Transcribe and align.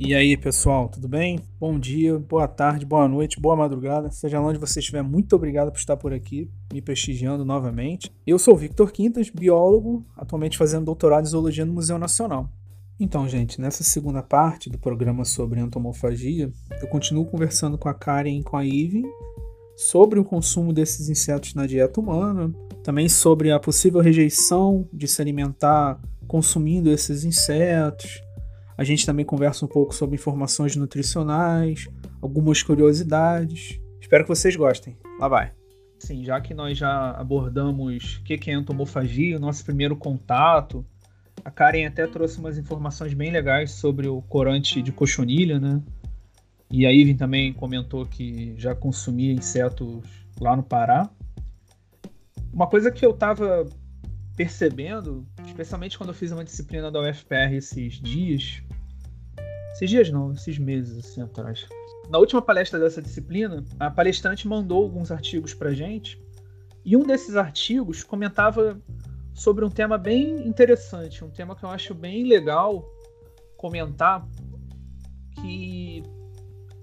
E 0.00 0.14
aí, 0.14 0.36
pessoal, 0.36 0.88
tudo 0.88 1.08
bem? 1.08 1.40
Bom 1.58 1.76
dia, 1.76 2.16
boa 2.20 2.46
tarde, 2.46 2.86
boa 2.86 3.08
noite, 3.08 3.40
boa 3.40 3.56
madrugada. 3.56 4.12
Seja 4.12 4.40
onde 4.40 4.56
você 4.56 4.78
estiver, 4.78 5.02
muito 5.02 5.34
obrigado 5.34 5.72
por 5.72 5.78
estar 5.78 5.96
por 5.96 6.12
aqui, 6.12 6.48
me 6.72 6.80
prestigiando 6.80 7.44
novamente. 7.44 8.08
Eu 8.24 8.38
sou 8.38 8.56
Victor 8.56 8.92
Quintas, 8.92 9.28
biólogo, 9.28 10.06
atualmente 10.16 10.56
fazendo 10.56 10.84
doutorado 10.84 11.24
em 11.24 11.28
zoologia 11.28 11.66
no 11.66 11.72
Museu 11.72 11.98
Nacional. 11.98 12.48
Então, 13.00 13.28
gente, 13.28 13.60
nessa 13.60 13.82
segunda 13.82 14.22
parte 14.22 14.70
do 14.70 14.78
programa 14.78 15.24
sobre 15.24 15.58
entomofagia, 15.58 16.52
eu 16.80 16.86
continuo 16.86 17.26
conversando 17.26 17.76
com 17.76 17.88
a 17.88 17.94
Karen 17.94 18.38
e 18.38 18.44
com 18.44 18.56
a 18.56 18.64
Ivy 18.64 19.02
sobre 19.76 20.20
o 20.20 20.24
consumo 20.24 20.72
desses 20.72 21.08
insetos 21.08 21.54
na 21.54 21.66
dieta 21.66 22.00
humana, 22.00 22.54
também 22.84 23.08
sobre 23.08 23.50
a 23.50 23.58
possível 23.58 24.00
rejeição 24.00 24.88
de 24.92 25.08
se 25.08 25.20
alimentar 25.20 26.00
consumindo 26.28 26.88
esses 26.88 27.24
insetos 27.24 28.22
a 28.78 28.84
gente 28.84 29.04
também 29.04 29.24
conversa 29.24 29.64
um 29.64 29.68
pouco 29.68 29.92
sobre 29.92 30.14
informações 30.14 30.76
nutricionais, 30.76 31.88
algumas 32.22 32.62
curiosidades. 32.62 33.80
Espero 34.00 34.22
que 34.22 34.28
vocês 34.28 34.54
gostem. 34.54 34.96
Lá 35.18 35.26
vai. 35.26 35.52
Sim, 35.98 36.24
já 36.24 36.40
que 36.40 36.54
nós 36.54 36.78
já 36.78 37.10
abordamos 37.10 38.18
o 38.18 38.22
que 38.22 38.48
é 38.48 38.54
entomofagia, 38.54 39.36
o 39.36 39.40
nosso 39.40 39.64
primeiro 39.64 39.96
contato, 39.96 40.86
a 41.44 41.50
Karen 41.50 41.86
até 41.86 42.06
trouxe 42.06 42.38
umas 42.38 42.56
informações 42.56 43.12
bem 43.14 43.32
legais 43.32 43.72
sobre 43.72 44.06
o 44.06 44.22
corante 44.22 44.80
de 44.80 44.92
cochonilha, 44.92 45.58
né? 45.58 45.82
E 46.70 46.86
a 46.86 46.92
Ivan 46.92 47.16
também 47.16 47.52
comentou 47.52 48.06
que 48.06 48.54
já 48.56 48.76
consumia 48.76 49.32
insetos 49.32 50.04
lá 50.40 50.54
no 50.54 50.62
Pará. 50.62 51.10
Uma 52.52 52.68
coisa 52.68 52.92
que 52.92 53.04
eu 53.04 53.10
estava 53.10 53.66
percebendo, 54.38 55.26
especialmente 55.44 55.98
quando 55.98 56.10
eu 56.10 56.14
fiz 56.14 56.30
uma 56.30 56.44
disciplina 56.44 56.92
da 56.92 57.00
UFPR 57.00 57.54
esses 57.54 57.94
dias, 57.94 58.62
esses 59.72 59.90
dias 59.90 60.10
não, 60.10 60.32
esses 60.32 60.56
meses 60.58 60.96
assim 60.96 61.20
atrás. 61.20 61.66
Na 62.08 62.18
última 62.18 62.40
palestra 62.40 62.78
dessa 62.78 63.02
disciplina, 63.02 63.64
a 63.80 63.90
palestrante 63.90 64.46
mandou 64.46 64.84
alguns 64.84 65.10
artigos 65.10 65.54
pra 65.54 65.74
gente, 65.74 66.22
e 66.84 66.96
um 66.96 67.02
desses 67.02 67.34
artigos 67.34 68.04
comentava 68.04 68.80
sobre 69.34 69.64
um 69.64 69.70
tema 69.70 69.98
bem 69.98 70.46
interessante, 70.46 71.24
um 71.24 71.30
tema 71.30 71.56
que 71.56 71.64
eu 71.64 71.70
acho 71.70 71.92
bem 71.92 72.22
legal 72.22 72.88
comentar, 73.56 74.24
que 75.42 76.00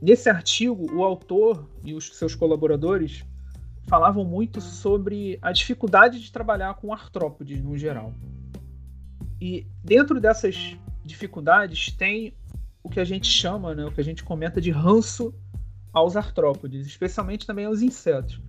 nesse 0.02 0.30
artigo 0.30 0.94
o 0.94 1.06
autor 1.06 1.70
e 1.86 1.94
os 1.94 2.17
seus 2.17 2.36
colaboradores 2.36 3.23
falavam 3.88 4.25
muito 4.25 4.59
sobre 4.61 5.38
a 5.41 5.52
dificuldade 5.52 6.19
de 6.19 6.31
trabalhar 6.31 6.73
com 6.75 6.91
artrópodes 6.91 7.61
no 7.61 7.78
geral. 7.78 8.14
E 9.39 9.67
dentro 9.83 10.19
dessas 10.19 10.77
dificuldades 11.03 11.92
tem 11.92 12.33
o 12.83 12.89
que 12.89 13.00
a 13.00 13.05
gente 13.05 13.27
chama, 13.27 13.75
né, 13.75 13.86
o 13.86 13.92
que 13.92 14.02
a 14.02 14.03
gente 14.03 14.23
comenta 14.23 14.59
de 14.59 14.72
ranço 14.72 15.33
aos 15.94 16.16
artrópodes, 16.16 16.86
especialmente 16.86 17.45
também 17.45 17.66
aos 17.66 17.81
insetos. 17.81 18.42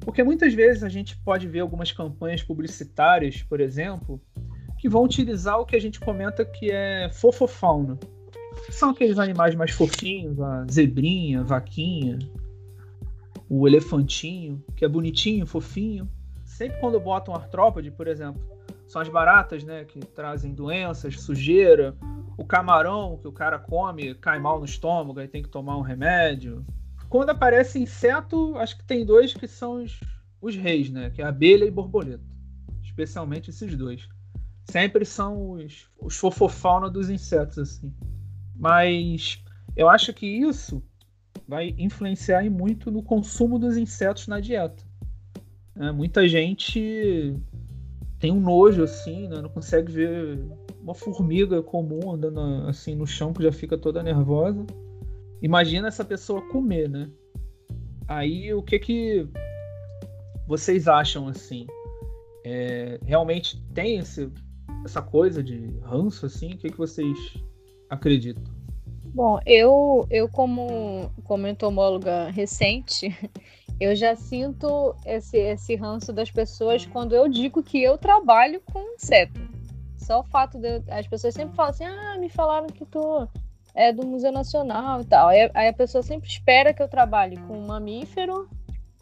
Porque 0.00 0.22
muitas 0.22 0.54
vezes 0.54 0.82
a 0.82 0.88
gente 0.88 1.16
pode 1.18 1.48
ver 1.48 1.60
algumas 1.60 1.90
campanhas 1.90 2.42
publicitárias, 2.42 3.42
por 3.42 3.60
exemplo, 3.60 4.20
que 4.78 4.88
vão 4.88 5.02
utilizar 5.04 5.58
o 5.58 5.66
que 5.66 5.74
a 5.74 5.80
gente 5.80 5.98
comenta 5.98 6.44
que 6.44 6.70
é 6.70 7.10
fofofauna. 7.12 7.98
São 8.70 8.90
aqueles 8.90 9.18
animais 9.18 9.54
mais 9.54 9.70
fofinhos, 9.70 10.40
a 10.40 10.66
zebrinha, 10.70 11.40
a 11.40 11.44
vaquinha, 11.44 12.18
o 13.48 13.66
elefantinho, 13.66 14.64
que 14.74 14.84
é 14.84 14.88
bonitinho, 14.88 15.46
fofinho. 15.46 16.08
Sempre 16.44 16.80
quando 16.80 16.98
botam 17.00 17.34
artrópode, 17.34 17.90
por 17.90 18.06
exemplo, 18.06 18.42
são 18.86 19.02
as 19.02 19.08
baratas, 19.08 19.64
né, 19.64 19.84
que 19.84 20.00
trazem 20.00 20.54
doenças, 20.54 21.20
sujeira, 21.20 21.96
o 22.36 22.44
camarão 22.44 23.18
que 23.18 23.26
o 23.26 23.32
cara 23.32 23.58
come 23.58 24.14
cai 24.14 24.38
mal 24.38 24.58
no 24.58 24.64
estômago 24.64 25.20
e 25.20 25.28
tem 25.28 25.42
que 25.42 25.48
tomar 25.48 25.76
um 25.76 25.82
remédio. 25.82 26.64
Quando 27.08 27.30
aparece 27.30 27.78
inseto, 27.78 28.56
acho 28.56 28.76
que 28.76 28.84
tem 28.84 29.04
dois 29.04 29.32
que 29.32 29.48
são 29.48 29.82
os, 29.82 30.00
os 30.40 30.56
reis, 30.56 30.90
né? 30.90 31.10
Que 31.10 31.22
é 31.22 31.24
abelha 31.24 31.64
e 31.64 31.70
borboleta. 31.70 32.24
Especialmente 32.82 33.50
esses 33.50 33.76
dois. 33.76 34.08
Sempre 34.64 35.04
são 35.04 35.52
os, 35.52 35.88
os 36.00 36.16
fofofauna 36.16 36.90
dos 36.90 37.08
insetos, 37.08 37.58
assim. 37.58 37.94
Mas 38.54 39.42
eu 39.76 39.88
acho 39.88 40.12
que 40.12 40.26
isso 40.26 40.82
vai 41.46 41.74
influenciar 41.78 42.48
muito 42.50 42.90
no 42.90 43.02
consumo 43.02 43.58
dos 43.58 43.76
insetos 43.76 44.26
na 44.26 44.40
dieta. 44.40 44.82
É, 45.76 45.92
muita 45.92 46.26
gente 46.26 47.34
tem 48.18 48.32
um 48.32 48.40
nojo, 48.40 48.82
assim, 48.82 49.28
né? 49.28 49.40
não 49.40 49.48
consegue 49.48 49.92
ver 49.92 50.38
uma 50.80 50.94
formiga 50.94 51.62
comum 51.62 52.12
andando 52.12 52.40
assim 52.68 52.94
no 52.94 53.06
chão 53.06 53.32
que 53.32 53.42
já 53.42 53.52
fica 53.52 53.76
toda 53.76 54.02
nervosa. 54.02 54.64
Imagina 55.42 55.88
essa 55.88 56.04
pessoa 56.04 56.40
comer, 56.48 56.88
né? 56.88 57.10
Aí 58.08 58.54
o 58.54 58.62
que 58.62 58.78
que 58.78 59.28
vocês 60.46 60.88
acham 60.88 61.28
assim? 61.28 61.66
É, 62.44 62.98
realmente 63.04 63.60
tem 63.74 63.98
esse, 63.98 64.30
essa 64.84 65.02
coisa 65.02 65.42
de 65.42 65.78
ranço 65.82 66.24
assim? 66.24 66.54
O 66.54 66.58
que 66.58 66.70
que 66.70 66.78
vocês 66.78 67.36
acreditam? 67.90 68.55
Bom, 69.16 69.40
eu 69.46 70.06
eu 70.10 70.28
como 70.28 71.10
como 71.24 71.46
entomóloga 71.46 72.28
recente, 72.28 73.08
eu 73.80 73.96
já 73.96 74.14
sinto 74.14 74.94
esse, 75.06 75.38
esse 75.38 75.74
ranço 75.74 76.12
das 76.12 76.30
pessoas 76.30 76.84
quando 76.84 77.14
eu 77.14 77.26
digo 77.26 77.62
que 77.62 77.82
eu 77.82 77.96
trabalho 77.96 78.60
com 78.70 78.78
inseto. 78.92 79.40
Só 79.96 80.20
o 80.20 80.24
fato 80.24 80.58
de. 80.58 80.82
As 80.90 81.08
pessoas 81.08 81.32
sempre 81.32 81.56
falam 81.56 81.70
assim: 81.70 81.86
ah, 81.86 82.18
me 82.20 82.28
falaram 82.28 82.66
que 82.66 82.84
tu 82.84 83.26
é 83.74 83.90
do 83.90 84.06
Museu 84.06 84.30
Nacional 84.30 85.00
e 85.00 85.06
tal. 85.06 85.28
Aí, 85.28 85.50
aí 85.54 85.68
a 85.68 85.72
pessoa 85.72 86.02
sempre 86.02 86.28
espera 86.28 86.74
que 86.74 86.82
eu 86.82 86.88
trabalhe 86.88 87.38
com 87.38 87.58
mamífero 87.58 88.46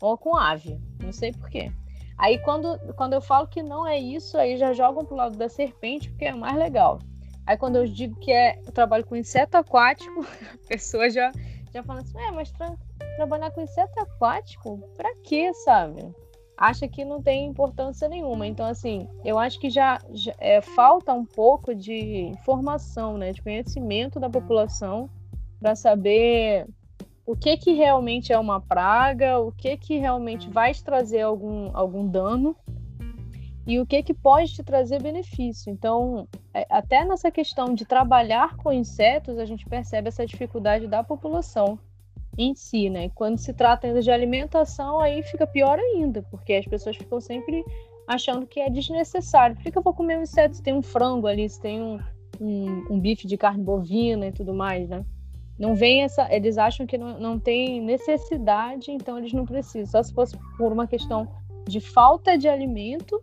ou 0.00 0.16
com 0.16 0.36
ave. 0.36 0.78
Não 1.02 1.10
sei 1.10 1.32
porquê. 1.32 1.72
Aí 2.16 2.38
quando, 2.38 2.78
quando 2.94 3.14
eu 3.14 3.20
falo 3.20 3.48
que 3.48 3.64
não 3.64 3.84
é 3.84 3.98
isso, 3.98 4.38
aí 4.38 4.56
já 4.56 4.72
jogam 4.72 5.04
pro 5.04 5.16
lado 5.16 5.36
da 5.36 5.48
serpente, 5.48 6.08
porque 6.08 6.26
é 6.26 6.32
mais 6.32 6.56
legal. 6.56 7.00
Aí 7.46 7.56
quando 7.56 7.76
eu 7.76 7.86
digo 7.86 8.18
que 8.20 8.32
é, 8.32 8.58
eu 8.66 8.72
trabalho 8.72 9.04
com 9.04 9.16
inseto 9.16 9.56
aquático, 9.56 10.24
a 10.64 10.68
pessoa 10.68 11.10
já, 11.10 11.32
já 11.72 11.82
fala 11.82 12.00
assim, 12.00 12.18
é, 12.18 12.30
mas 12.30 12.50
tra 12.50 12.74
trabalhar 13.16 13.50
com 13.50 13.60
inseto 13.60 14.00
aquático? 14.00 14.78
Pra 14.96 15.14
quê, 15.22 15.52
sabe? 15.64 16.14
acha 16.56 16.86
que 16.86 17.04
não 17.04 17.20
tem 17.20 17.46
importância 17.46 18.08
nenhuma. 18.08 18.46
Então, 18.46 18.66
assim, 18.66 19.08
eu 19.24 19.38
acho 19.38 19.58
que 19.58 19.68
já, 19.68 19.98
já 20.12 20.34
é, 20.38 20.60
falta 20.60 21.12
um 21.12 21.24
pouco 21.24 21.74
de 21.74 22.26
informação, 22.26 23.18
né, 23.18 23.32
de 23.32 23.42
conhecimento 23.42 24.20
da 24.20 24.30
população 24.30 25.10
para 25.60 25.74
saber 25.74 26.66
o 27.26 27.34
que 27.34 27.56
que 27.56 27.72
realmente 27.72 28.32
é 28.32 28.38
uma 28.38 28.60
praga, 28.60 29.38
o 29.38 29.50
que 29.50 29.76
que 29.76 29.98
realmente 29.98 30.48
vai 30.50 30.74
trazer 30.74 31.22
algum, 31.22 31.70
algum 31.74 32.06
dano 32.06 32.54
e 33.66 33.80
o 33.80 33.86
que 33.86 34.02
que 34.02 34.12
pode 34.12 34.52
te 34.52 34.62
trazer 34.62 35.02
benefício. 35.02 35.72
Então, 35.72 36.28
é, 36.52 36.66
até 36.68 37.04
nessa 37.04 37.30
questão 37.30 37.74
de 37.74 37.84
trabalhar 37.84 38.56
com 38.56 38.72
insetos, 38.72 39.38
a 39.38 39.44
gente 39.44 39.64
percebe 39.66 40.08
essa 40.08 40.26
dificuldade 40.26 40.86
da 40.86 41.02
população 41.02 41.78
em 42.36 42.54
si, 42.54 42.90
né? 42.90 43.10
Quando 43.14 43.38
se 43.38 43.54
trata 43.54 43.86
ainda 43.86 44.02
de 44.02 44.10
alimentação, 44.10 45.00
aí 45.00 45.22
fica 45.22 45.46
pior 45.46 45.78
ainda, 45.78 46.22
porque 46.30 46.54
as 46.54 46.66
pessoas 46.66 46.96
ficam 46.96 47.20
sempre 47.20 47.64
achando 48.06 48.46
que 48.46 48.60
é 48.60 48.68
desnecessário. 48.68 49.56
Por 49.56 49.62
que, 49.62 49.78
eu 49.78 49.82
vou 49.82 49.94
comer 49.94 50.18
um 50.18 50.22
inseto 50.22 50.56
se 50.56 50.62
tem 50.62 50.74
um 50.74 50.82
frango 50.82 51.26
ali, 51.26 51.48
se 51.48 51.60
tem 51.60 51.80
um, 51.80 51.98
um, 52.40 52.86
um, 52.90 53.00
bife 53.00 53.26
de 53.26 53.36
carne 53.36 53.62
bovina 53.62 54.26
e 54.26 54.32
tudo 54.32 54.52
mais, 54.52 54.88
né? 54.88 55.04
Não 55.58 55.74
vem 55.74 56.02
essa. 56.02 56.26
Eles 56.34 56.58
acham 56.58 56.86
que 56.86 56.98
não, 56.98 57.18
não 57.18 57.38
tem 57.38 57.80
necessidade, 57.80 58.90
então 58.90 59.16
eles 59.16 59.32
não 59.32 59.46
precisam. 59.46 59.86
Só 59.86 60.02
se 60.02 60.12
fosse 60.12 60.36
por 60.58 60.72
uma 60.72 60.86
questão 60.86 61.28
de 61.66 61.80
falta 61.80 62.36
de 62.36 62.48
alimento, 62.48 63.22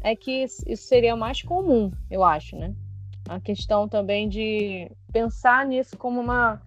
é 0.00 0.16
que 0.16 0.44
isso 0.44 0.64
seria 0.76 1.14
mais 1.14 1.42
comum, 1.42 1.90
eu 2.10 2.24
acho, 2.24 2.56
né? 2.56 2.74
A 3.28 3.38
questão 3.40 3.88
também 3.88 4.28
de 4.28 4.90
pensar 5.12 5.64
nisso 5.66 5.96
como 5.96 6.20
uma 6.20 6.60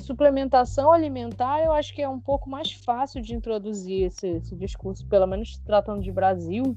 suplementação 0.00 0.90
alimentar, 0.90 1.62
eu 1.62 1.72
acho 1.72 1.94
que 1.94 2.02
é 2.02 2.08
um 2.08 2.20
pouco 2.20 2.50
mais 2.50 2.72
fácil 2.72 3.22
de 3.22 3.34
introduzir 3.34 4.06
esse, 4.06 4.26
esse 4.26 4.56
discurso, 4.56 5.06
pelo 5.06 5.26
menos 5.26 5.58
tratando 5.58 6.02
de 6.02 6.10
Brasil, 6.10 6.76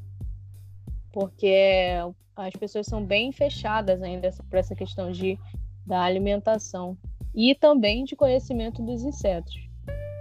porque 1.12 1.96
as 2.36 2.54
pessoas 2.54 2.86
são 2.86 3.04
bem 3.04 3.32
fechadas 3.32 4.02
ainda 4.02 4.30
para 4.50 4.60
essa 4.60 4.76
questão 4.76 5.12
de, 5.12 5.40
da 5.86 6.02
alimentação 6.02 6.98
e 7.34 7.56
também 7.56 8.04
de 8.04 8.16
conhecimento 8.16 8.84
dos 8.84 9.04
insetos. 9.04 9.56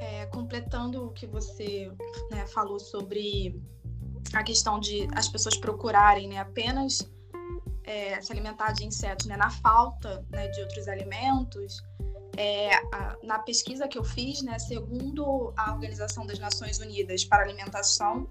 É, 0.01 0.27
completando 0.27 1.07
o 1.07 1.11
que 1.11 1.27
você 1.27 1.91
né, 2.31 2.47
falou 2.47 2.79
sobre 2.79 3.61
a 4.33 4.43
questão 4.43 4.81
de 4.81 5.09
as 5.15 5.29
pessoas 5.29 5.57
procurarem 5.57 6.29
né, 6.29 6.39
apenas 6.39 7.09
é, 7.85 8.21
se 8.21 8.33
alimentar 8.33 8.73
de 8.73 8.85
insetos 8.85 9.27
né, 9.27 9.37
na 9.37 9.51
falta 9.51 10.25
né, 10.31 10.49
de 10.49 10.61
outros 10.61 10.89
alimentos, 10.89 11.83
é, 12.37 12.75
a, 12.93 13.17
na 13.23 13.39
pesquisa 13.39 13.87
que 13.87 13.99
eu 13.99 14.05
fiz, 14.05 14.43
né, 14.43 14.59
segundo 14.59 15.53
a 15.57 15.73
Organização 15.73 16.27
das 16.27 16.39
Nações 16.39 16.79
Unidas 16.79 17.25
para 17.25 17.45
Alimentação 17.45 18.29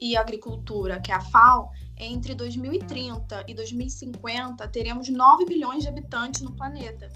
e 0.00 0.16
Agricultura, 0.16 1.00
que 1.00 1.10
é 1.10 1.14
a 1.14 1.20
FAO, 1.20 1.70
entre 1.96 2.34
2030 2.34 3.44
e 3.48 3.54
2050 3.54 4.68
teremos 4.68 5.08
9 5.08 5.44
bilhões 5.44 5.82
de 5.82 5.88
habitantes 5.88 6.42
no 6.42 6.52
planeta. 6.52 7.10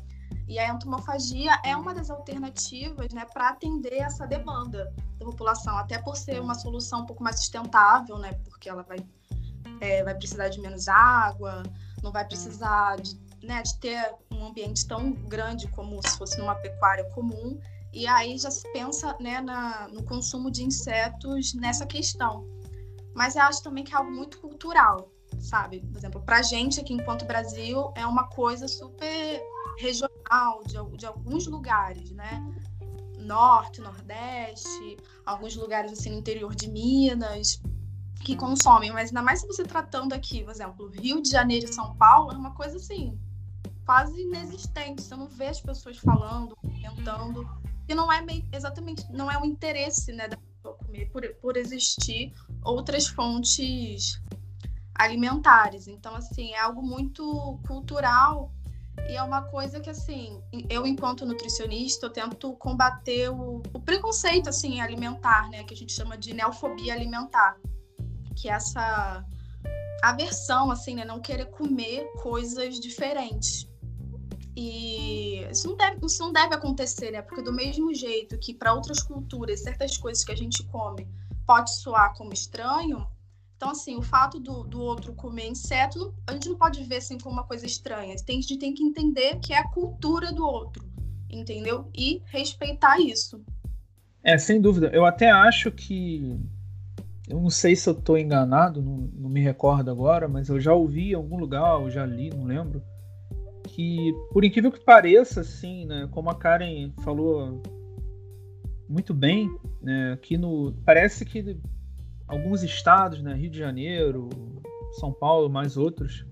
E 0.53 0.59
a 0.59 0.69
entomofagia 0.69 1.51
é 1.65 1.75
uma 1.75 1.95
das 1.95 2.11
alternativas 2.11 3.11
né, 3.15 3.25
para 3.33 3.49
atender 3.49 3.95
essa 3.95 4.27
demanda 4.27 4.93
da 5.19 5.25
população, 5.25 5.79
até 5.79 5.97
por 5.97 6.15
ser 6.15 6.43
uma 6.43 6.55
solução 6.55 7.01
um 7.01 7.07
pouco 7.07 7.25
mais 7.25 7.37
sustentável, 7.37 8.19
né, 8.19 8.35
porque 8.45 8.69
ela 8.69 8.83
vai, 8.83 8.99
é, 9.81 10.05
vai 10.05 10.15
precisar 10.15 10.51
de 10.51 10.61
menos 10.61 10.89
água, 10.89 11.63
não 12.03 12.13
vai 12.13 12.27
precisar 12.27 12.97
de, 12.97 13.19
né, 13.43 13.63
de 13.63 13.79
ter 13.79 14.15
um 14.31 14.45
ambiente 14.45 14.87
tão 14.87 15.13
grande 15.13 15.69
como 15.69 15.99
se 16.07 16.19
fosse 16.19 16.39
numa 16.39 16.55
pecuária 16.57 17.09
comum. 17.15 17.59
E 17.91 18.07
aí 18.07 18.37
já 18.37 18.51
se 18.51 18.71
pensa 18.75 19.17
né, 19.19 19.41
na, 19.41 19.89
no 19.89 20.03
consumo 20.03 20.51
de 20.51 20.63
insetos 20.63 21.55
nessa 21.55 21.87
questão. 21.87 22.47
Mas 23.15 23.37
eu 23.37 23.43
acho 23.45 23.63
também 23.63 23.85
que 23.85 23.95
é 23.95 23.97
algo 23.97 24.13
muito 24.13 24.39
cultural, 24.39 25.11
sabe? 25.41 25.81
Por 25.81 25.97
exemplo, 25.97 26.21
para 26.21 26.41
a 26.41 26.43
gente 26.43 26.79
aqui 26.79 26.93
enquanto 26.93 27.25
Brasil 27.25 27.91
é 27.97 28.05
uma 28.05 28.29
coisa 28.29 28.69
super 28.69 29.43
regional 29.79 30.12
de, 30.67 30.97
de 30.97 31.07
alguns 31.07 31.47
lugares, 31.47 32.11
né? 32.11 32.45
Norte, 33.19 33.81
Nordeste, 33.81 34.97
alguns 35.25 35.55
lugares 35.55 35.93
assim 35.93 36.11
no 36.11 36.19
interior 36.19 36.55
de 36.55 36.69
Minas 36.69 37.61
que 38.25 38.37
consomem, 38.37 38.93
mas 38.93 39.09
ainda 39.09 39.23
mais 39.23 39.41
se 39.41 39.47
você 39.47 39.65
tratando 39.65 40.13
aqui, 40.13 40.43
por 40.45 40.51
exemplo, 40.51 40.89
Rio 40.89 41.21
de 41.21 41.31
Janeiro 41.31 41.67
e 41.69 41.73
São 41.73 41.95
Paulo, 41.97 42.33
é 42.33 42.37
uma 42.37 42.55
coisa 42.55 42.77
assim 42.77 43.19
quase 43.85 44.21
inexistente. 44.21 45.03
Você 45.03 45.17
não 45.17 45.29
vê 45.29 45.49
as 45.49 45.61
pessoas 45.61 45.99
falando, 45.99 46.57
comentando, 46.57 47.49
e 47.89 47.95
não 47.95 48.13
é 48.13 48.21
meio, 48.21 48.47
exatamente, 48.53 49.11
não 49.13 49.31
é 49.31 49.39
o 49.39 49.45
interesse, 49.45 50.13
né, 50.13 50.29
da 50.29 50.37
pessoa 50.37 50.77
comer 50.77 51.07
por, 51.11 51.29
por 51.41 51.57
existir 51.57 52.33
outras 52.65 53.09
fontes 53.09 54.23
alimentares. 54.95 55.89
Então, 55.89 56.15
assim, 56.15 56.53
é 56.53 56.61
algo 56.61 56.83
muito 56.83 57.59
cultural 57.67 58.53
e 59.09 59.17
é 59.17 59.23
uma 59.23 59.43
coisa 59.43 59.81
que, 59.81 59.91
assim, 59.91 60.43
eu, 60.69 60.87
enquanto 60.87 61.27
nutricionista, 61.27 62.07
eu 62.07 62.11
tento 62.11 62.53
combater 62.55 63.31
o, 63.31 63.63
o 63.73 63.81
preconceito, 63.81 64.49
assim, 64.49 64.81
alimentar, 64.81 65.49
né? 65.51 65.65
Que 65.65 65.75
a 65.75 65.77
gente 65.77 65.93
chama 65.93 66.17
de 66.17 66.35
neofobia 66.35 66.95
alimentar. 66.95 67.57
Que 68.37 68.49
é 68.49 68.53
essa 68.53 69.25
aversão, 70.03 70.71
assim, 70.71 70.95
né? 70.95 71.05
Não 71.05 71.21
querer 71.21 71.47
comer 71.47 72.11
coisas 72.23 72.79
diferentes. 72.79 73.69
E 74.55 75.41
isso 75.51 75.69
não 75.69 75.77
deve, 75.77 76.07
isso 76.07 76.23
não 76.23 76.33
deve 76.33 76.55
acontecer, 76.55 77.11
né? 77.11 77.23
Porque 77.23 77.43
do 77.43 77.53
mesmo 77.53 77.95
jeito 77.95 78.39
que 78.39 78.53
para 78.53 78.75
outras 78.75 79.03
culturas, 79.03 79.63
certas 79.63 79.97
coisas 79.97 80.25
que 80.25 80.33
a 80.33 80.37
gente 80.37 80.63
come 80.65 81.09
pode 81.47 81.75
soar 81.77 82.15
como 82.15 82.33
estranho, 82.33 83.07
então, 83.63 83.71
assim, 83.71 83.97
o 83.97 84.03
fato 84.03 84.41
do, 84.41 84.65
do 84.65 84.81
outro 84.81 85.13
comer 85.13 85.47
inseto, 85.47 86.13
a 86.27 86.33
gente 86.33 86.49
não 86.49 86.57
pode 86.57 86.83
ver 86.83 86.97
assim 86.97 87.17
como 87.17 87.37
uma 87.37 87.45
coisa 87.45 87.65
estranha. 87.65 88.13
A 88.13 88.33
gente 88.33 88.59
tem 88.59 88.75
que 88.75 88.83
entender 88.83 89.39
que 89.39 89.53
é 89.53 89.59
a 89.59 89.69
cultura 89.69 90.33
do 90.33 90.45
outro, 90.45 90.85
entendeu? 91.31 91.89
E 91.97 92.21
respeitar 92.27 92.99
isso. 92.99 93.41
É, 94.25 94.37
sem 94.37 94.61
dúvida. 94.61 94.89
Eu 94.93 95.05
até 95.05 95.31
acho 95.31 95.71
que. 95.71 96.37
Eu 97.29 97.41
não 97.41 97.51
sei 97.51 97.77
se 97.77 97.89
eu 97.89 97.93
estou 97.93 98.19
enganado, 98.19 98.83
não, 98.83 99.09
não, 99.15 99.31
me 99.31 99.41
recordo 99.41 99.93
agora, 99.93 100.27
mas 100.27 100.49
eu 100.49 100.59
já 100.59 100.75
ouvi 100.75 101.13
em 101.13 101.15
algum 101.15 101.39
lugar, 101.39 101.81
eu 101.81 101.89
já 101.89 102.05
li, 102.05 102.31
não 102.31 102.43
lembro, 102.43 102.83
que, 103.69 104.13
por 104.33 104.45
incrível 104.45 104.73
que 104.73 104.81
pareça, 104.81 105.43
assim, 105.43 105.87
né, 105.87 106.09
como 106.11 106.29
a 106.29 106.35
Karen 106.35 106.93
falou 107.05 107.63
muito 108.89 109.15
bem, 109.15 109.49
né, 109.81 110.19
no. 110.37 110.73
Parece 110.85 111.25
que 111.25 111.57
alguns 112.33 112.63
estados, 112.63 113.23
né, 113.23 113.35
Rio 113.35 113.51
de 113.51 113.59
Janeiro, 113.59 114.31
São 114.99 115.13
Paulo, 115.13 115.51
mais 115.51 115.77
outros, 115.77 116.25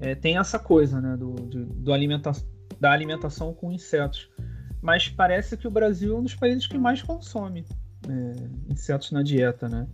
é, 0.00 0.14
tem 0.16 0.36
essa 0.36 0.58
coisa 0.58 1.00
né, 1.00 1.16
do, 1.16 1.32
do 1.32 1.92
alimenta 1.92 2.32
da 2.80 2.90
alimentação 2.90 3.54
com 3.54 3.72
insetos. 3.72 4.28
Mas 4.82 5.08
parece 5.08 5.56
que 5.56 5.66
o 5.66 5.70
Brasil 5.70 6.16
é 6.16 6.18
um 6.18 6.22
dos 6.22 6.34
países 6.34 6.66
que 6.66 6.76
mais 6.76 7.02
consome 7.02 7.64
é, 8.08 8.72
insetos 8.72 9.12
na 9.12 9.22
dieta, 9.22 9.68
né? 9.68 9.86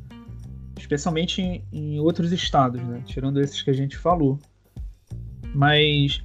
Especialmente 0.78 1.40
em, 1.40 1.64
em, 1.72 2.00
outros 2.00 2.32
estados, 2.32 2.82
né? 2.82 3.02
Tirando 3.06 3.40
esses 3.40 3.62
que 3.62 3.70
a 3.70 3.74
gente 3.74 3.96
falou. 3.96 4.38
Mas 5.54 6.22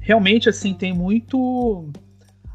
realmente 0.00 0.48
assim 0.48 0.74
tem 0.74 0.92
muito 0.92 1.90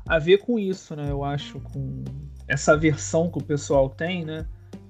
a 0.06 0.20
ver 0.20 0.40
com 0.40 0.58
isso, 0.60 0.96
né? 0.96 1.10
Eu 1.10 1.24
acho 1.24 1.60
com 1.60 2.04
essa 2.48 2.76
versão 2.76 3.30
que 3.30 3.38
o 3.38 3.44
pessoal 3.44 3.90
tem, 3.90 4.26
né? 4.26 4.46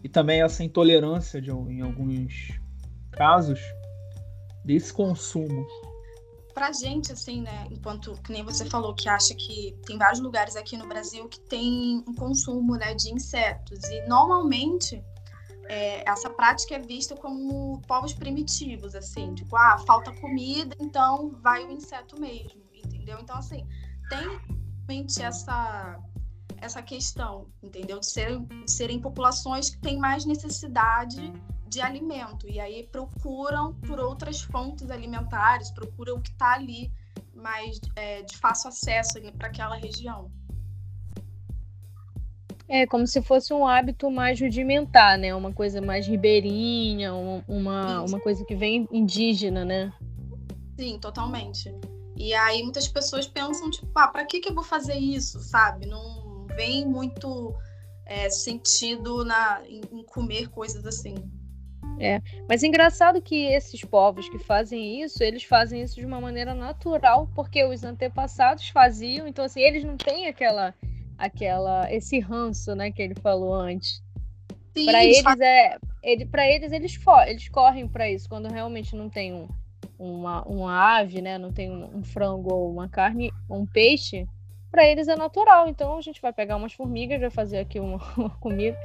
E 0.07 0.09
também 0.09 0.41
essa 0.41 0.63
intolerância 0.63 1.41
de, 1.41 1.51
em 1.51 1.81
alguns 1.81 2.57
casos 3.11 3.59
desse 4.63 4.93
consumo. 4.93 5.67
Pra 6.53 6.71
gente, 6.71 7.11
assim, 7.11 7.41
né, 7.41 7.67
enquanto, 7.69 8.13
que 8.23 8.31
nem 8.31 8.41
você 8.41 8.63
falou, 8.65 8.95
que 8.95 9.09
acha 9.09 9.35
que 9.35 9.75
tem 9.85 9.97
vários 9.97 10.21
lugares 10.21 10.55
aqui 10.55 10.77
no 10.77 10.87
Brasil 10.87 11.27
que 11.27 11.41
tem 11.41 12.05
um 12.07 12.15
consumo, 12.15 12.77
né, 12.77 12.93
de 12.93 13.13
insetos, 13.13 13.83
e 13.83 14.07
normalmente 14.07 15.03
é, 15.67 16.09
essa 16.09 16.29
prática 16.29 16.75
é 16.75 16.79
vista 16.79 17.13
como 17.13 17.81
povos 17.81 18.13
primitivos, 18.13 18.95
assim, 18.95 19.35
tipo, 19.35 19.57
ah, 19.57 19.77
falta 19.85 20.13
comida, 20.21 20.73
então 20.79 21.37
vai 21.43 21.65
o 21.65 21.71
inseto 21.71 22.17
mesmo, 22.17 22.61
entendeu? 22.73 23.19
Então, 23.19 23.35
assim, 23.35 23.67
tem 24.09 24.39
realmente 24.87 25.21
essa 25.21 25.99
essa 26.61 26.81
questão, 26.81 27.47
entendeu? 27.61 27.99
De 27.99 28.05
serem, 28.05 28.43
de 28.45 28.71
serem 28.71 28.99
populações 28.99 29.69
que 29.69 29.77
têm 29.79 29.97
mais 29.97 30.25
necessidade 30.25 31.33
de 31.67 31.81
alimento 31.81 32.47
e 32.49 32.59
aí 32.59 32.87
procuram 32.91 33.73
por 33.73 33.99
outras 33.99 34.41
fontes 34.41 34.89
alimentares, 34.89 35.69
procuram 35.71 36.15
o 36.15 36.21
que 36.21 36.31
está 36.31 36.53
ali 36.53 36.91
mais 37.33 37.79
é, 37.95 38.21
de 38.23 38.37
fácil 38.37 38.69
acesso 38.69 39.19
para 39.37 39.47
aquela 39.47 39.75
região. 39.75 40.31
É 42.69 42.85
como 42.85 43.07
se 43.07 43.21
fosse 43.21 43.53
um 43.53 43.65
hábito 43.65 44.11
mais 44.11 44.41
rudimentar, 44.41 45.17
né? 45.17 45.33
Uma 45.33 45.53
coisa 45.53 45.79
mais 45.79 46.05
ribeirinha, 46.05 47.13
uma, 47.13 48.01
uma 48.01 48.19
coisa 48.19 48.43
que 48.43 48.55
vem 48.55 48.87
indígena, 48.91 49.63
né? 49.63 49.93
Sim, 50.77 50.99
totalmente. 50.99 51.73
E 52.17 52.33
aí 52.33 52.63
muitas 52.63 52.87
pessoas 52.87 53.25
pensam, 53.25 53.69
tipo, 53.69 53.87
ah, 53.95 54.07
para 54.07 54.25
que, 54.25 54.41
que 54.41 54.49
eu 54.49 54.53
vou 54.53 54.63
fazer 54.63 54.95
isso, 54.95 55.39
sabe? 55.39 55.85
Não, 55.85 56.26
vem 56.57 56.85
muito 56.85 57.55
é, 58.05 58.29
sentido 58.29 59.23
na, 59.23 59.61
em, 59.65 59.81
em 59.91 60.03
comer 60.03 60.49
coisas 60.49 60.85
assim. 60.85 61.15
É, 61.99 62.21
mas 62.47 62.63
é 62.63 62.67
engraçado 62.67 63.21
que 63.21 63.45
esses 63.45 63.81
povos 63.83 64.27
que 64.29 64.37
fazem 64.37 65.01
isso, 65.01 65.23
eles 65.23 65.43
fazem 65.43 65.81
isso 65.81 65.95
de 65.95 66.05
uma 66.05 66.19
maneira 66.19 66.53
natural, 66.53 67.29
porque 67.33 67.63
os 67.63 67.83
antepassados 67.83 68.69
faziam, 68.69 69.27
então 69.27 69.45
assim, 69.45 69.61
eles 69.61 69.83
não 69.83 69.95
têm 69.95 70.27
aquela 70.27 70.73
aquela 71.17 71.91
esse 71.91 72.19
ranço, 72.19 72.75
né, 72.75 72.91
que 72.91 73.01
ele 73.01 73.15
falou 73.15 73.53
antes. 73.53 74.03
Para 74.73 75.03
eles, 75.03 75.25
eles 75.25 75.39
é, 75.39 75.77
ele, 76.03 76.25
para 76.25 76.47
eles 76.47 76.71
eles, 76.71 76.99
eles 77.27 77.49
correm 77.49 77.87
para 77.87 78.09
isso 78.09 78.29
quando 78.29 78.47
realmente 78.47 78.95
não 78.95 79.09
tem 79.09 79.33
um, 79.33 79.47
uma, 79.97 80.43
uma 80.43 80.97
ave, 80.97 81.19
né, 81.19 81.39
não 81.39 81.51
tem 81.51 81.71
um, 81.71 81.97
um 81.97 82.03
frango 82.03 82.53
ou 82.53 82.71
uma 82.71 82.87
carne, 82.87 83.31
um 83.49 83.65
peixe, 83.65 84.27
para 84.71 84.85
eles 84.85 85.07
é 85.07 85.15
natural. 85.15 85.67
Então 85.67 85.97
a 85.97 86.01
gente 86.01 86.21
vai 86.21 86.33
pegar 86.33 86.55
umas 86.55 86.73
formigas, 86.73 87.19
vai 87.19 87.29
fazer 87.29 87.59
aqui 87.59 87.79
uma, 87.79 87.97
uma 88.17 88.29
comida. 88.39 88.77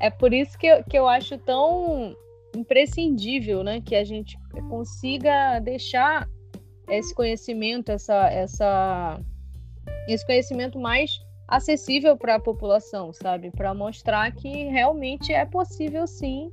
É 0.00 0.10
por 0.10 0.32
isso 0.32 0.58
que 0.58 0.66
eu, 0.66 0.84
que 0.84 0.98
eu 0.98 1.08
acho 1.08 1.38
tão 1.38 2.16
imprescindível, 2.56 3.62
né, 3.62 3.80
que 3.80 3.94
a 3.94 4.04
gente 4.04 4.38
consiga 4.68 5.58
deixar 5.60 6.26
esse 6.88 7.14
conhecimento, 7.14 7.92
essa, 7.92 8.28
essa, 8.30 9.20
esse 10.08 10.24
conhecimento 10.24 10.78
mais 10.78 11.20
acessível 11.46 12.16
para 12.16 12.36
a 12.36 12.40
população, 12.40 13.12
sabe? 13.12 13.50
Para 13.50 13.74
mostrar 13.74 14.30
que 14.32 14.64
realmente 14.64 15.32
é 15.32 15.44
possível 15.44 16.06
sim 16.06 16.50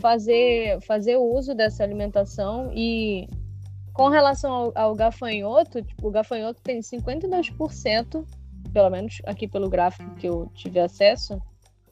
fazer 0.00 0.78
fazer 0.82 1.16
uso 1.16 1.54
dessa 1.54 1.82
alimentação 1.82 2.70
e 2.74 3.28
com 3.96 4.08
relação 4.08 4.52
ao, 4.52 4.72
ao 4.74 4.94
gafanhoto, 4.94 5.82
tipo, 5.82 6.08
o 6.08 6.10
gafanhoto 6.10 6.60
tem 6.60 6.80
52%, 6.80 8.26
pelo 8.70 8.90
menos 8.90 9.22
aqui 9.24 9.48
pelo 9.48 9.70
gráfico 9.70 10.14
que 10.16 10.28
eu 10.28 10.50
tive 10.54 10.78
acesso, 10.78 11.40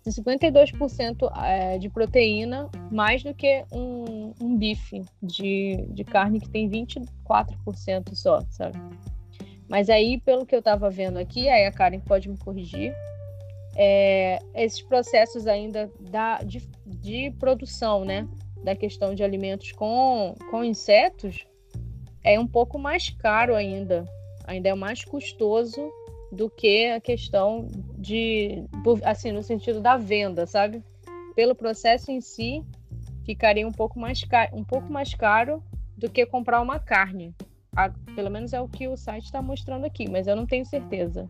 52% 0.07 1.33
é, 1.43 1.79
de 1.79 1.89
proteína, 1.89 2.69
mais 2.91 3.23
do 3.23 3.33
que 3.33 3.65
um, 3.73 4.35
um 4.39 4.55
bife 4.55 5.03
de, 5.23 5.87
de 5.93 6.05
carne 6.05 6.41
que 6.41 6.51
tem 6.51 6.69
24% 6.69 8.15
só, 8.15 8.43
sabe? 8.51 8.79
Mas 9.67 9.89
aí, 9.89 10.21
pelo 10.21 10.45
que 10.45 10.55
eu 10.55 10.59
estava 10.59 10.91
vendo 10.91 11.17
aqui, 11.17 11.49
aí 11.49 11.65
a 11.65 11.73
Karen 11.73 12.01
pode 12.01 12.29
me 12.29 12.37
corrigir, 12.37 12.95
é, 13.75 14.39
esses 14.55 14.83
processos 14.83 15.47
ainda 15.47 15.91
da, 15.99 16.43
de, 16.43 16.61
de 16.85 17.31
produção, 17.41 18.05
né, 18.05 18.29
da 18.63 18.77
questão 18.77 19.15
de 19.15 19.25
alimentos 19.25 19.73
com, 19.73 20.35
com 20.51 20.63
insetos, 20.63 21.47
é 22.25 22.41
um 22.41 22.47
pouco 22.47 22.79
mais 22.79 23.11
caro 23.11 23.55
ainda, 23.55 24.07
ainda 24.47 24.71
é 24.71 24.75
mais 24.75 25.05
custoso 25.05 25.93
do 26.33 26.49
que 26.49 26.91
a 26.91 27.01
questão 27.01 27.69
de, 27.97 28.65
assim, 29.05 29.31
no 29.31 29.43
sentido 29.43 29.81
da 29.81 29.97
venda, 29.99 30.47
sabe? 30.47 30.83
Pelo 31.37 31.55
processo 31.55 32.11
em 32.11 32.21
si, 32.21 32.65
ficaria 33.25 33.69
um 33.69 33.73
pouco 33.73 34.01
mais 34.01 34.25
caro, 34.25 34.57
um 34.57 34.65
pouco 34.65 34.91
mais 34.91 35.15
caro 35.15 35.63
do 35.97 36.11
que 36.11 36.25
comprar 36.25 36.61
uma 36.61 36.79
carne. 36.79 37.35
A, 37.77 37.91
pelo 38.15 38.31
menos 38.31 38.53
é 38.53 38.61
o 38.61 38.69
que 38.69 38.89
o 38.89 38.97
site 38.97 39.25
está 39.25 39.43
mostrando 39.43 39.85
aqui, 39.85 40.09
mas 40.09 40.27
eu 40.27 40.35
não 40.35 40.47
tenho 40.47 40.65
certeza. 40.65 41.29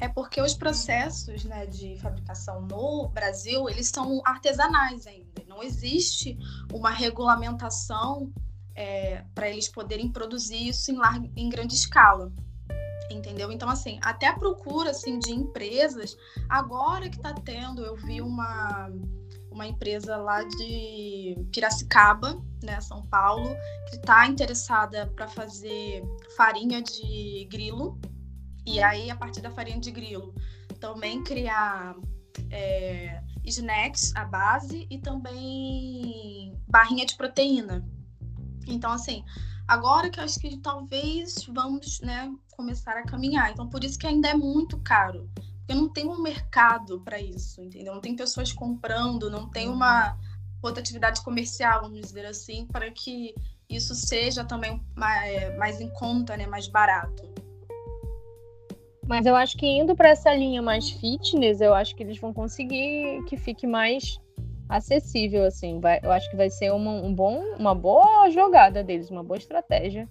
É 0.00 0.08
porque 0.08 0.40
os 0.40 0.54
processos 0.54 1.44
né, 1.44 1.66
de 1.66 1.96
fabricação 1.98 2.62
no 2.62 3.08
Brasil, 3.08 3.68
eles 3.68 3.88
são 3.88 4.20
artesanais 4.24 5.06
ainda. 5.06 5.42
Não 5.46 5.62
existe 5.62 6.36
uma 6.72 6.90
regulamentação 6.90 8.32
é, 8.74 9.24
para 9.34 9.48
eles 9.48 9.68
poderem 9.68 10.10
produzir 10.10 10.68
isso 10.68 10.90
em, 10.90 10.96
larga, 10.96 11.30
em 11.36 11.48
grande 11.48 11.74
escala. 11.74 12.32
Entendeu? 13.10 13.52
Então, 13.52 13.68
assim, 13.68 13.98
até 14.02 14.26
a 14.26 14.38
procura 14.38 14.90
assim, 14.90 15.18
de 15.18 15.32
empresas, 15.32 16.16
agora 16.48 17.08
que 17.08 17.16
está 17.16 17.32
tendo, 17.34 17.84
eu 17.84 17.94
vi 17.96 18.20
uma, 18.20 18.90
uma 19.50 19.66
empresa 19.66 20.16
lá 20.16 20.42
de 20.42 21.36
Piracicaba, 21.52 22.42
né, 22.62 22.80
São 22.80 23.02
Paulo, 23.06 23.54
que 23.90 23.96
está 23.96 24.26
interessada 24.26 25.06
para 25.14 25.28
fazer 25.28 26.02
farinha 26.36 26.82
de 26.82 27.46
grilo 27.50 27.98
e 28.66 28.82
aí, 28.82 29.10
a 29.10 29.16
partir 29.16 29.42
da 29.42 29.50
farinha 29.50 29.78
de 29.78 29.90
grilo, 29.90 30.34
também 30.80 31.22
criar 31.22 31.94
é, 32.50 33.22
snacks 33.44 34.14
à 34.16 34.24
base 34.24 34.86
e 34.90 34.98
também 34.98 36.58
barrinha 36.66 37.04
de 37.04 37.14
proteína. 37.16 37.86
Então, 38.72 38.92
assim, 38.92 39.24
agora 39.66 40.10
que 40.10 40.20
eu 40.20 40.24
acho 40.24 40.38
que 40.38 40.56
talvez 40.58 41.44
vamos 41.52 42.00
né, 42.00 42.32
começar 42.56 42.96
a 42.96 43.04
caminhar. 43.04 43.50
Então, 43.50 43.68
por 43.68 43.82
isso 43.82 43.98
que 43.98 44.06
ainda 44.06 44.28
é 44.28 44.34
muito 44.34 44.78
caro. 44.78 45.28
Porque 45.60 45.74
não 45.74 45.88
tem 45.88 46.08
um 46.08 46.20
mercado 46.20 47.00
para 47.00 47.18
isso, 47.20 47.60
entendeu? 47.62 47.94
Não 47.94 48.00
tem 48.00 48.14
pessoas 48.14 48.52
comprando, 48.52 49.30
não 49.30 49.48
tem 49.48 49.68
uma 49.68 50.16
rotatividade 50.62 51.22
comercial, 51.22 51.82
vamos 51.82 52.00
dizer 52.00 52.26
assim, 52.26 52.66
para 52.66 52.90
que 52.90 53.34
isso 53.68 53.94
seja 53.94 54.44
também 54.44 54.82
mais, 54.94 55.56
mais 55.56 55.80
em 55.80 55.88
conta, 55.90 56.36
né, 56.36 56.46
mais 56.46 56.68
barato. 56.68 57.32
Mas 59.06 59.26
eu 59.26 59.36
acho 59.36 59.56
que 59.56 59.66
indo 59.66 59.94
para 59.94 60.10
essa 60.10 60.34
linha 60.34 60.62
mais 60.62 60.90
fitness, 60.90 61.60
eu 61.60 61.74
acho 61.74 61.94
que 61.94 62.02
eles 62.02 62.18
vão 62.18 62.32
conseguir 62.32 63.22
que 63.26 63.36
fique 63.36 63.66
mais 63.66 64.18
acessível, 64.68 65.44
assim. 65.44 65.80
Vai, 65.80 66.00
eu 66.02 66.10
acho 66.10 66.30
que 66.30 66.36
vai 66.36 66.50
ser 66.50 66.72
uma, 66.72 66.92
um 66.92 67.14
bom, 67.14 67.42
uma 67.58 67.74
boa 67.74 68.28
jogada 68.30 68.82
deles, 68.82 69.10
uma 69.10 69.22
boa 69.22 69.38
estratégia. 69.38 70.08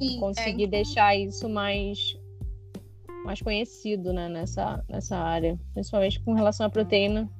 Sim, 0.00 0.18
conseguir 0.18 0.64
é. 0.64 0.68
deixar 0.68 1.16
isso 1.16 1.48
mais 1.48 2.16
mais 3.24 3.40
conhecido 3.40 4.12
né, 4.12 4.28
nessa, 4.28 4.84
nessa 4.88 5.16
área, 5.16 5.56
principalmente 5.74 6.20
com 6.20 6.34
relação 6.34 6.66
à 6.66 6.70
proteína. 6.70 7.30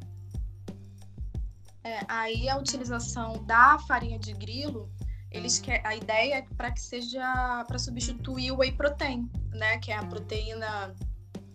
É, 1.82 1.98
aí 2.06 2.48
a 2.48 2.56
utilização 2.56 3.42
da 3.44 3.80
farinha 3.80 4.16
de 4.16 4.32
grilo 4.32 4.88
eles 5.32 5.58
quer, 5.58 5.84
a 5.84 5.96
ideia 5.96 6.36
é 6.36 6.42
para 6.56 6.70
que 6.70 6.80
seja 6.80 7.64
para 7.66 7.78
substituir 7.78 8.52
o 8.52 8.58
whey 8.58 8.72
protein, 8.72 9.30
né, 9.50 9.78
que 9.78 9.90
é 9.90 9.96
a 9.96 10.04
proteína 10.04 10.94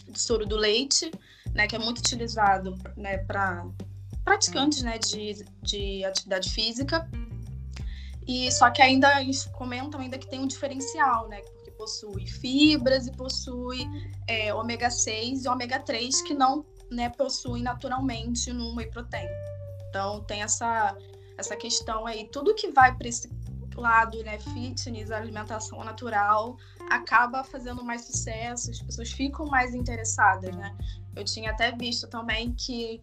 de 0.10 0.20
soro 0.20 0.46
do 0.46 0.58
leite, 0.58 1.12
né, 1.54 1.68
que 1.68 1.76
é 1.76 1.80
muito 1.80 2.00
utilizado, 2.00 2.76
né, 2.96 3.20
para 3.20 3.66
praticantes, 4.28 4.84
né, 4.84 4.98
de, 4.98 5.46
de 5.62 6.04
atividade 6.04 6.50
física. 6.50 7.10
E 8.28 8.52
só 8.52 8.70
que 8.70 8.82
ainda 8.82 9.22
eles 9.22 9.46
comentam 9.46 10.02
ainda 10.02 10.18
que 10.18 10.28
tem 10.28 10.42
um 10.42 10.48
diferencial, 10.48 11.30
né, 11.30 11.40
porque 11.40 11.72
possui 11.72 12.28
fibras 12.28 13.08
e 13.08 13.12
possui 13.14 13.88
é, 14.28 14.54
ômega 14.54 14.90
6 14.90 15.46
e 15.46 15.48
ômega 15.48 15.80
3 15.80 16.22
que 16.24 16.34
não, 16.34 16.66
né, 16.92 17.08
possuem 17.10 17.64
naturalmente 17.64 18.52
no 18.52 18.76
whey 18.76 18.92
protein. 18.92 19.30
Então 19.90 20.22
tem 20.26 20.42
essa 20.42 20.94
essa 21.38 21.56
questão 21.56 22.08
aí, 22.08 22.28
tudo 22.30 22.56
que 22.56 22.72
vai 22.72 22.94
para 22.96 23.08
esse 23.08 23.30
lado, 23.76 24.24
né, 24.24 24.40
fitness, 24.40 25.12
alimentação 25.12 25.84
natural, 25.84 26.58
acaba 26.90 27.44
fazendo 27.44 27.84
mais 27.84 28.06
sucesso, 28.06 28.72
as 28.72 28.82
pessoas 28.82 29.12
ficam 29.12 29.46
mais 29.46 29.76
interessadas, 29.76 30.56
né? 30.56 30.76
Eu 31.16 31.24
tinha 31.24 31.52
até 31.52 31.72
visto 31.72 32.08
também 32.08 32.54
que, 32.54 33.00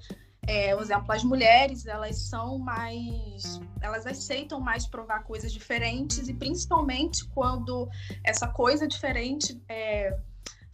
é, 0.47 0.75
por 0.75 0.83
exemplo, 0.83 1.13
as 1.13 1.25
mulheres, 1.25 1.87
elas 1.87 2.17
são 2.19 2.59
mais, 2.59 3.61
elas 3.81 4.07
aceitam 4.07 4.61
mais 4.61 4.87
provar 4.87 5.23
coisas 5.25 5.53
diferentes 5.53 6.29
e 6.29 6.35
principalmente 6.35 7.25
quando 7.29 7.89
essa 8.23 8.47
coisa 8.49 8.87
diferente 8.87 9.61
é, 9.69 10.17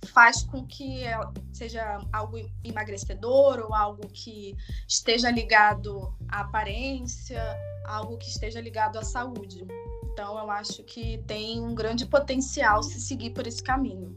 faz 0.06 0.42
com 0.42 0.66
que 0.66 1.04
seja 1.52 2.00
algo 2.12 2.38
emagrecedor 2.64 3.60
ou 3.60 3.74
algo 3.74 4.08
que 4.08 4.56
esteja 4.88 5.30
ligado 5.30 6.14
à 6.28 6.40
aparência, 6.40 7.40
algo 7.84 8.16
que 8.16 8.28
esteja 8.28 8.60
ligado 8.60 8.98
à 8.98 9.02
saúde. 9.02 9.64
Então, 10.12 10.38
eu 10.38 10.50
acho 10.50 10.82
que 10.82 11.18
tem 11.26 11.60
um 11.60 11.74
grande 11.74 12.06
potencial 12.06 12.82
se 12.82 13.00
seguir 13.00 13.30
por 13.30 13.46
esse 13.46 13.62
caminho. 13.62 14.16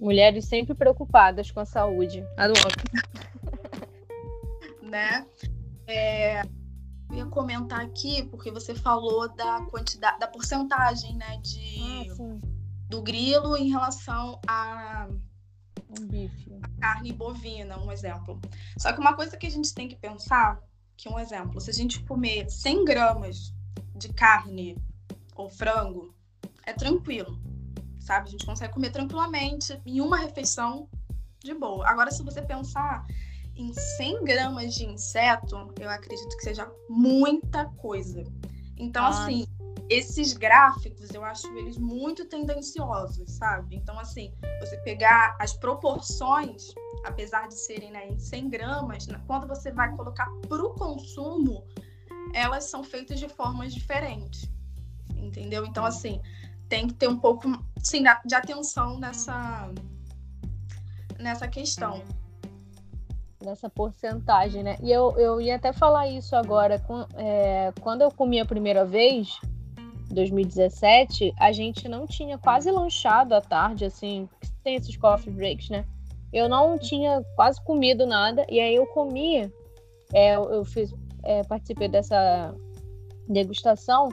Mulheres 0.00 0.46
sempre 0.46 0.74
preocupadas 0.74 1.50
com 1.50 1.60
a 1.60 1.64
saúde. 1.64 2.24
Adoro. 2.36 2.74
Né? 4.94 5.26
É, 5.88 6.42
eu 7.10 7.16
ia 7.16 7.26
comentar 7.26 7.80
aqui, 7.80 8.22
porque 8.30 8.52
você 8.52 8.76
falou 8.76 9.28
da 9.34 9.60
quantidade, 9.62 10.20
da 10.20 10.28
porcentagem, 10.28 11.16
né, 11.16 11.36
de, 11.38 12.08
ah, 12.12 12.46
do 12.88 13.02
grilo 13.02 13.56
em 13.56 13.70
relação 13.70 14.40
a, 14.46 15.08
um 15.90 16.06
bife. 16.06 16.60
a 16.62 16.68
carne 16.80 17.12
bovina, 17.12 17.76
um 17.80 17.90
exemplo. 17.90 18.40
Só 18.78 18.92
que 18.92 19.00
uma 19.00 19.14
coisa 19.14 19.36
que 19.36 19.48
a 19.48 19.50
gente 19.50 19.74
tem 19.74 19.88
que 19.88 19.96
pensar, 19.96 20.60
que 20.96 21.08
um 21.08 21.18
exemplo, 21.18 21.60
se 21.60 21.70
a 21.70 21.74
gente 21.74 22.00
comer 22.04 22.48
100 22.48 22.84
gramas 22.84 23.52
de 23.96 24.12
carne 24.12 24.78
ou 25.34 25.50
frango, 25.50 26.14
é 26.64 26.72
tranquilo, 26.72 27.36
sabe? 27.98 28.28
A 28.28 28.30
gente 28.30 28.46
consegue 28.46 28.72
comer 28.72 28.90
tranquilamente 28.90 29.76
em 29.84 30.00
uma 30.00 30.18
refeição 30.18 30.88
de 31.40 31.52
boa. 31.52 31.86
Agora, 31.88 32.12
se 32.12 32.22
você 32.22 32.40
pensar 32.40 33.04
em 33.56 33.72
100 33.72 34.24
gramas 34.24 34.74
de 34.74 34.84
inseto, 34.84 35.72
eu 35.78 35.88
acredito 35.88 36.36
que 36.36 36.42
seja 36.42 36.70
muita 36.88 37.66
coisa. 37.76 38.24
Então, 38.76 39.04
ah. 39.04 39.08
assim, 39.08 39.46
esses 39.88 40.32
gráficos, 40.32 41.10
eu 41.10 41.24
acho 41.24 41.46
eles 41.56 41.78
muito 41.78 42.24
tendenciosos, 42.24 43.30
sabe? 43.32 43.76
Então, 43.76 43.98
assim, 43.98 44.32
você 44.60 44.76
pegar 44.78 45.36
as 45.38 45.52
proporções, 45.52 46.72
apesar 47.04 47.48
de 47.48 47.54
serem 47.54 47.90
né, 47.90 48.08
em 48.08 48.18
100 48.18 48.48
gramas, 48.48 49.06
quando 49.26 49.46
você 49.46 49.70
vai 49.70 49.94
colocar 49.94 50.28
para 50.48 50.64
o 50.64 50.74
consumo, 50.74 51.64
elas 52.32 52.64
são 52.64 52.82
feitas 52.82 53.20
de 53.20 53.28
formas 53.28 53.72
diferentes, 53.72 54.50
entendeu? 55.14 55.64
Então, 55.64 55.84
assim, 55.84 56.20
tem 56.68 56.88
que 56.88 56.94
ter 56.94 57.08
um 57.08 57.18
pouco 57.18 57.48
sim, 57.78 58.02
de 58.24 58.34
atenção 58.34 58.98
nessa, 58.98 59.70
nessa 61.18 61.46
questão. 61.46 62.02
Nessa 63.44 63.68
porcentagem, 63.68 64.62
né? 64.62 64.76
E 64.82 64.90
eu, 64.90 65.16
eu 65.18 65.40
ia 65.40 65.56
até 65.56 65.72
falar 65.72 66.08
isso 66.08 66.34
agora. 66.34 66.78
Com, 66.78 67.04
é, 67.16 67.72
quando 67.80 68.02
eu 68.02 68.10
comi 68.10 68.40
a 68.40 68.46
primeira 68.46 68.84
vez, 68.84 69.38
2017, 70.10 71.34
a 71.38 71.52
gente 71.52 71.88
não 71.88 72.06
tinha 72.06 72.38
quase 72.38 72.70
lanchado 72.70 73.34
à 73.34 73.40
tarde, 73.40 73.84
assim, 73.84 74.28
tem 74.62 74.76
esses 74.76 74.96
coffee 74.96 75.32
breaks, 75.32 75.68
né? 75.68 75.84
Eu 76.32 76.48
não 76.48 76.78
tinha 76.78 77.22
quase 77.36 77.62
comido 77.62 78.06
nada, 78.06 78.46
e 78.48 78.58
aí 78.58 78.74
eu 78.74 78.86
comi, 78.86 79.52
é, 80.12 80.34
eu 80.34 80.64
fiz 80.64 80.92
é, 81.24 81.42
participei 81.42 81.88
dessa 81.88 82.54
degustação, 83.28 84.08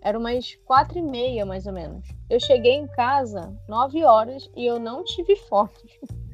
era 0.00 0.18
umas 0.18 0.54
quatro 0.64 0.98
e 0.98 1.02
meia, 1.02 1.44
mais 1.44 1.66
ou 1.66 1.72
menos. 1.72 2.06
Eu 2.30 2.40
cheguei 2.40 2.72
em 2.72 2.86
casa 2.86 3.52
nove 3.68 4.04
horas 4.04 4.50
e 4.56 4.64
eu 4.64 4.78
não 4.78 5.04
tive 5.04 5.36
fome. 5.36 5.70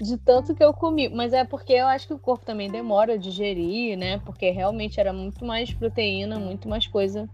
de 0.00 0.16
tanto 0.18 0.54
que 0.54 0.62
eu 0.62 0.72
comi. 0.72 1.08
Mas 1.08 1.32
é 1.32 1.44
porque 1.44 1.72
eu 1.72 1.86
acho 1.86 2.06
que 2.06 2.14
o 2.14 2.18
corpo 2.18 2.44
também 2.44 2.70
demora 2.70 3.14
a 3.14 3.16
digerir, 3.16 3.96
né? 3.96 4.18
Porque 4.18 4.50
realmente 4.50 5.00
era 5.00 5.12
muito 5.12 5.44
mais 5.44 5.72
proteína, 5.72 6.38
muito 6.38 6.68
mais 6.68 6.86
coisa 6.86 7.28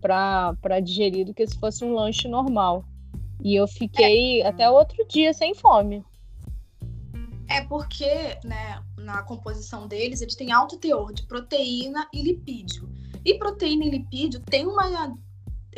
para 0.00 0.80
digerir 0.80 1.26
do 1.26 1.34
que 1.34 1.46
se 1.46 1.58
fosse 1.58 1.84
um 1.84 1.92
lanche 1.92 2.28
normal. 2.28 2.84
E 3.42 3.54
eu 3.54 3.66
fiquei 3.68 4.42
é. 4.42 4.46
até 4.46 4.68
outro 4.70 5.06
dia 5.06 5.32
sem 5.32 5.54
fome. 5.54 6.04
É 7.48 7.62
porque, 7.62 8.38
né, 8.44 8.82
na 8.96 9.22
composição 9.22 9.86
deles, 9.86 10.20
eles 10.20 10.34
têm 10.34 10.52
alto 10.52 10.76
teor 10.76 11.12
de 11.12 11.26
proteína 11.26 12.06
e 12.12 12.22
lipídio. 12.22 12.88
E 13.24 13.34
proteína 13.38 13.86
e 13.86 13.90
lipídio 13.90 14.40
tem 14.40 14.66
uma 14.66 15.16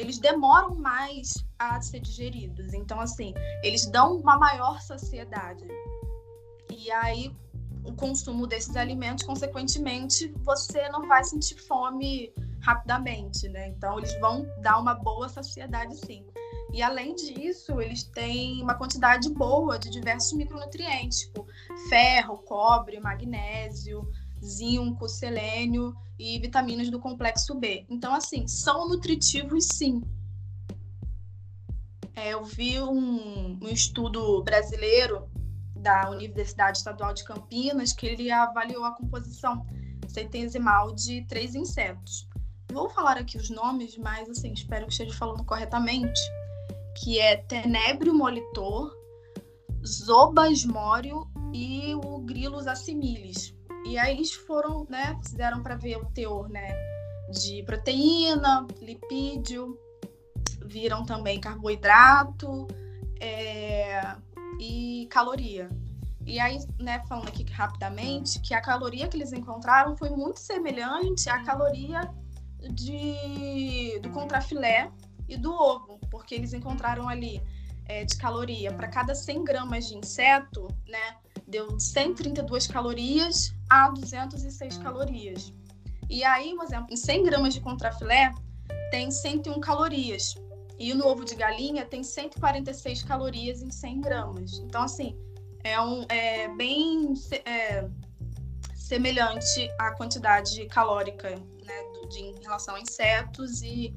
eles 0.00 0.18
demoram 0.18 0.74
mais 0.76 1.44
a 1.58 1.80
ser 1.80 2.00
digeridos. 2.00 2.72
Então, 2.72 2.98
assim, 3.00 3.34
eles 3.62 3.86
dão 3.86 4.16
uma 4.16 4.38
maior 4.38 4.80
saciedade. 4.80 5.66
E 6.70 6.90
aí, 6.90 7.34
o 7.84 7.92
consumo 7.92 8.46
desses 8.46 8.76
alimentos, 8.76 9.24
consequentemente, 9.24 10.32
você 10.44 10.88
não 10.88 11.06
vai 11.08 11.24
sentir 11.24 11.56
fome 11.56 12.32
rapidamente, 12.60 13.48
né? 13.48 13.68
Então, 13.68 13.98
eles 13.98 14.18
vão 14.20 14.46
dar 14.60 14.78
uma 14.78 14.94
boa 14.94 15.28
saciedade, 15.28 15.96
sim. 15.96 16.24
E 16.72 16.82
além 16.82 17.14
disso, 17.14 17.80
eles 17.80 18.04
têm 18.04 18.62
uma 18.62 18.74
quantidade 18.74 19.28
boa 19.30 19.78
de 19.78 19.90
diversos 19.90 20.32
micronutrientes, 20.34 21.20
tipo 21.22 21.46
ferro, 21.88 22.38
cobre, 22.38 23.00
magnésio, 23.00 24.08
zinco, 24.44 25.08
selênio 25.08 25.94
e 26.18 26.38
vitaminas 26.38 26.88
do 26.90 27.00
complexo 27.00 27.54
B. 27.54 27.84
Então, 27.88 28.14
assim, 28.14 28.46
são 28.46 28.88
nutritivos 28.88 29.66
sim. 29.72 30.02
É, 32.14 32.34
eu 32.34 32.44
vi 32.44 32.80
um, 32.80 33.58
um 33.60 33.68
estudo 33.68 34.42
brasileiro 34.42 35.28
da 35.80 36.10
Universidade 36.10 36.78
Estadual 36.78 37.12
de 37.14 37.24
Campinas 37.24 37.92
que 37.92 38.06
ele 38.06 38.30
avaliou 38.30 38.84
a 38.84 38.94
composição 38.94 39.66
centesimal 40.08 40.94
de 40.94 41.26
três 41.26 41.54
insetos. 41.54 42.28
Vou 42.72 42.88
falar 42.88 43.16
aqui 43.16 43.36
os 43.36 43.50
nomes, 43.50 43.96
mas 43.96 44.28
assim, 44.28 44.52
espero 44.52 44.86
que 44.86 44.92
esteja 44.92 45.14
falando 45.14 45.44
corretamente, 45.44 46.20
que 46.96 47.18
é 47.18 47.36
tenébrio 47.36 48.14
molitor, 48.14 48.94
zobasmório 49.84 51.26
e 51.52 51.94
o 51.94 52.18
grilus 52.20 52.66
assimilis. 52.66 53.54
E 53.86 53.98
aí 53.98 54.14
eles 54.14 54.32
foram, 54.32 54.86
né, 54.88 55.18
fizeram 55.22 55.62
para 55.62 55.76
ver 55.76 55.96
o 55.96 56.04
teor, 56.06 56.48
né, 56.48 56.70
de 57.30 57.62
proteína, 57.64 58.66
lipídio, 58.80 59.78
viram 60.64 61.04
também 61.04 61.40
carboidrato 61.40 62.68
é, 63.20 64.16
e 64.60 65.06
caloria. 65.06 65.70
E 66.26 66.38
aí, 66.38 66.58
né, 66.78 67.02
falando 67.08 67.28
aqui 67.28 67.44
rapidamente, 67.50 68.38
que 68.40 68.52
a 68.52 68.60
caloria 68.60 69.08
que 69.08 69.16
eles 69.16 69.32
encontraram 69.32 69.96
foi 69.96 70.10
muito 70.10 70.38
semelhante 70.38 71.30
à 71.30 71.42
caloria 71.42 72.02
de, 72.74 73.98
do 74.02 74.10
contrafilé 74.10 74.92
e 75.26 75.36
do 75.38 75.50
ovo, 75.50 75.98
porque 76.10 76.34
eles 76.34 76.52
encontraram 76.52 77.08
ali 77.08 77.42
é, 77.86 78.04
de 78.04 78.16
caloria 78.18 78.70
para 78.70 78.86
cada 78.88 79.14
100 79.14 79.44
gramas 79.44 79.88
de 79.88 79.96
inseto, 79.96 80.68
né, 80.86 81.16
deu 81.48 81.80
132 81.80 82.66
calorias 82.66 83.54
a 83.70 83.88
206 83.88 84.76
calorias. 84.76 85.54
E 86.10 86.22
aí, 86.22 86.52
um 86.52 86.62
exemplo, 86.62 86.92
em 86.92 86.96
100 86.96 87.24
gramas 87.24 87.54
de 87.54 87.60
contrafilé 87.62 88.30
tem 88.90 89.10
101 89.10 89.58
calorias. 89.60 90.34
E 90.80 90.94
no 90.94 91.06
ovo 91.06 91.26
de 91.26 91.34
galinha 91.34 91.84
tem 91.84 92.02
146 92.02 93.02
calorias 93.02 93.60
em 93.60 93.70
100 93.70 94.00
gramas. 94.00 94.58
Então, 94.60 94.82
assim, 94.82 95.14
é, 95.62 95.78
um, 95.78 96.06
é 96.08 96.48
bem 96.56 97.12
é, 97.44 97.86
semelhante 98.74 99.70
à 99.78 99.90
quantidade 99.90 100.64
calórica 100.68 101.28
né, 101.28 102.08
de, 102.08 102.20
em 102.20 102.40
relação 102.42 102.76
a 102.76 102.80
insetos 102.80 103.60
e 103.60 103.94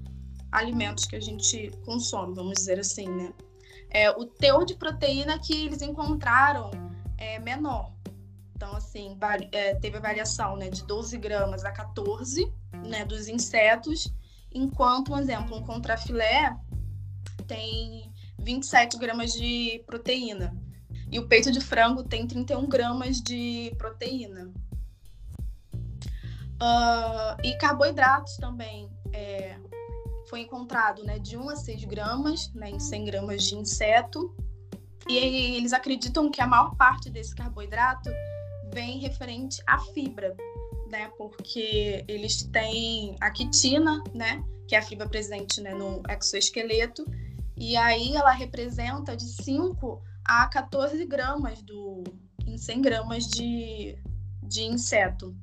alimentos 0.52 1.06
que 1.06 1.16
a 1.16 1.22
gente 1.22 1.72
consome, 1.86 2.36
vamos 2.36 2.56
dizer 2.56 2.78
assim, 2.78 3.08
né? 3.08 3.34
É, 3.90 4.12
o 4.12 4.26
teor 4.26 4.66
de 4.66 4.76
proteína 4.76 5.40
que 5.40 5.66
eles 5.66 5.82
encontraram 5.82 6.70
é 7.18 7.40
menor. 7.40 7.94
Então, 8.58 8.76
assim, 8.76 9.18
é, 9.54 9.76
teve 9.76 9.98
a 9.98 10.02
variação 10.02 10.58
né, 10.58 10.70
de 10.70 10.84
12 10.84 11.18
gramas 11.18 11.64
a 11.64 11.72
14 11.72 12.52
né, 12.86 13.06
dos 13.06 13.30
insetos, 13.30 14.14
enquanto, 14.54 15.12
por 15.12 15.20
exemplo, 15.20 15.58
um 15.58 15.64
contrafilé 15.64 16.58
tem 17.44 18.12
27 18.40 18.98
gramas 18.98 19.32
de 19.34 19.84
proteína. 19.86 20.56
E 21.12 21.20
o 21.20 21.28
peito 21.28 21.52
de 21.52 21.62
frango 21.62 22.04
tem 22.04 22.26
31 22.26 22.68
gramas 22.68 23.22
de 23.22 23.74
proteína. 23.78 24.52
Uh, 26.62 27.38
e 27.44 27.56
carboidratos 27.58 28.36
também. 28.38 28.90
É, 29.12 29.58
foi 30.28 30.42
encontrado 30.42 31.04
né, 31.04 31.20
de 31.20 31.38
1 31.38 31.50
a 31.50 31.56
6 31.56 31.84
gramas 31.86 32.52
né, 32.56 32.72
em 32.72 32.80
100 32.80 33.06
gramas 33.06 33.44
de 33.44 33.56
inseto. 33.56 34.36
E 35.08 35.18
eles 35.56 35.74
acreditam 35.74 36.32
que 36.32 36.42
a 36.42 36.48
maior 36.48 36.76
parte 36.76 37.10
desse 37.10 37.36
carboidrato 37.36 38.10
vem 38.74 39.00
referente 39.00 39.62
à 39.68 39.78
fibra, 39.78 40.36
né? 40.90 41.12
Porque 41.18 42.04
eles 42.08 42.44
têm 42.44 43.16
a 43.20 43.30
quitina, 43.30 44.02
né? 44.14 44.44
Que 44.68 44.76
é 44.76 44.80
a 44.80 44.82
fibra 44.82 45.08
presente 45.08 45.62
né, 45.62 45.74
no 45.74 46.02
exoesqueleto. 46.10 47.06
E 47.64 47.78
aí 47.78 48.14
ela 48.14 48.34
representa 48.34 49.16
de 49.16 49.24
5 49.24 50.04
a 50.26 50.46
14 50.50 51.06
gramas 51.06 51.62
do, 51.62 52.04
em 52.46 52.58
100 52.58 52.82
gramas 52.82 53.26
de, 53.26 53.98
de 54.44 54.64
inseto. 54.64 55.34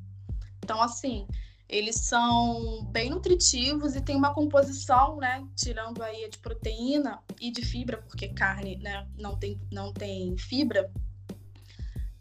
Então, 0.63 0.83
assim, 0.83 1.27
eles 1.67 1.97
são 1.97 2.85
bem 2.93 3.09
nutritivos 3.09 3.97
e 3.97 4.03
tem 4.03 4.17
uma 4.17 4.35
composição, 4.35 5.17
né, 5.17 5.43
tirando 5.57 6.03
aí 6.03 6.29
de 6.29 6.37
proteína 6.37 7.23
e 7.41 7.51
de 7.51 7.65
fibra, 7.65 7.97
porque 8.03 8.29
carne, 8.29 8.77
né, 8.77 9.09
não 9.17 9.39
tem, 9.39 9.59
não 9.73 9.91
tem 9.91 10.37
fibra, 10.37 10.93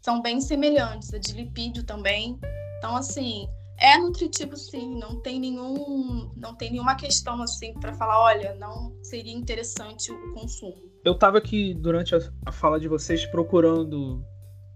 são 0.00 0.22
bem 0.22 0.40
semelhantes, 0.40 1.12
a 1.12 1.18
de 1.18 1.34
lipídio 1.34 1.84
também. 1.84 2.40
Então, 2.78 2.96
assim, 2.96 3.46
é 3.80 3.96
nutritivo 3.96 4.56
sim, 4.56 4.98
não 4.98 5.20
tem 5.20 5.40
nenhum, 5.40 6.30
não 6.36 6.54
tem 6.54 6.70
nenhuma 6.70 6.94
questão 6.94 7.42
assim 7.42 7.72
para 7.74 7.94
falar, 7.94 8.22
olha, 8.22 8.54
não 8.56 8.94
seria 9.02 9.32
interessante 9.32 10.12
o 10.12 10.34
consumo. 10.34 10.76
Eu 11.02 11.14
estava 11.14 11.38
aqui 11.38 11.72
durante 11.72 12.14
a, 12.14 12.52
fala 12.52 12.78
de 12.78 12.86
vocês 12.86 13.24
procurando 13.24 14.22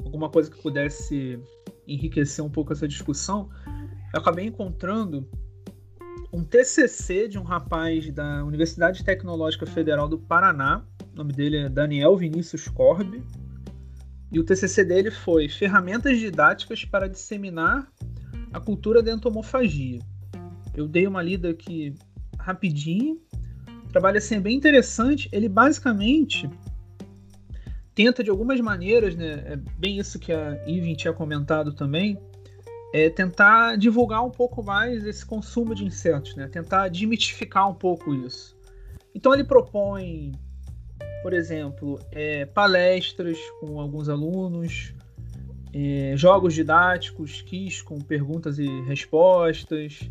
alguma 0.03 0.31
coisa 0.31 0.51
que 0.51 0.61
pudesse 0.61 1.39
enriquecer 1.87 2.43
um 2.43 2.49
pouco 2.49 2.73
essa 2.73 2.89
discussão. 2.89 3.51
Eu 4.15 4.21
acabei 4.21 4.47
encontrando 4.47 5.29
um 6.33 6.43
TCC 6.43 7.29
de 7.29 7.39
um 7.39 7.43
rapaz 7.43 8.11
da 8.11 8.43
Universidade 8.43 9.05
Tecnológica 9.05 9.67
Federal 9.67 10.09
do 10.09 10.19
Paraná. 10.19 10.83
O 11.13 11.17
nome 11.17 11.33
dele 11.33 11.59
é 11.59 11.69
Daniel 11.69 12.17
Vinícius 12.17 12.69
Corbe. 12.69 13.23
E 14.33 14.41
o 14.41 14.45
TCC 14.45 14.83
dele 14.83 15.11
foi 15.11 15.49
Ferramentas 15.49 16.19
didáticas 16.19 16.85
para 16.87 17.07
disseminar 17.07 17.87
a 18.55 18.61
cultura 18.61 19.03
da 19.03 19.13
entomofagia. 19.13 19.99
Eu 20.75 20.89
dei 20.89 21.07
uma 21.07 21.23
lida 21.23 21.51
aqui 21.51 21.95
rapidinho 22.39 23.21
trabalho 23.95 24.19
assim 24.19 24.35
é 24.35 24.41
bem 24.41 24.57
interessante. 24.57 25.29
Ele 25.33 25.49
basicamente 25.49 26.51
tenta 27.95 28.25
de 28.25 28.31
algumas 28.31 28.61
maneiras, 28.61 29.15
né? 29.15 29.45
É 29.47 29.57
bem 29.57 29.99
isso 29.99 30.19
que 30.19 30.33
a 30.33 30.61
Ivy 30.67 30.97
tinha 30.97 31.13
comentado 31.13 31.73
também, 31.73 32.19
é 32.93 33.09
tentar 33.09 33.77
divulgar 33.77 34.25
um 34.25 34.31
pouco 34.31 34.65
mais 34.65 35.07
esse 35.07 35.25
consumo 35.25 35.75
de 35.77 35.85
insetos, 35.85 36.35
né? 36.35 36.49
Tentar 36.49 36.89
desmitificar 36.89 37.71
um 37.71 37.75
pouco 37.75 38.13
isso. 38.13 38.57
Então 39.15 39.33
ele 39.33 39.45
propõe, 39.45 40.33
por 41.23 41.33
exemplo, 41.33 42.01
é, 42.11 42.47
palestras 42.47 43.39
com 43.61 43.81
alguns 43.81 44.09
alunos, 44.09 44.93
é, 45.75 46.17
jogos 46.17 46.55
didáticos, 46.55 47.43
quiz 47.43 47.83
com 47.83 47.99
perguntas 47.99 48.61
e 48.61 48.83
respostas, 48.83 50.09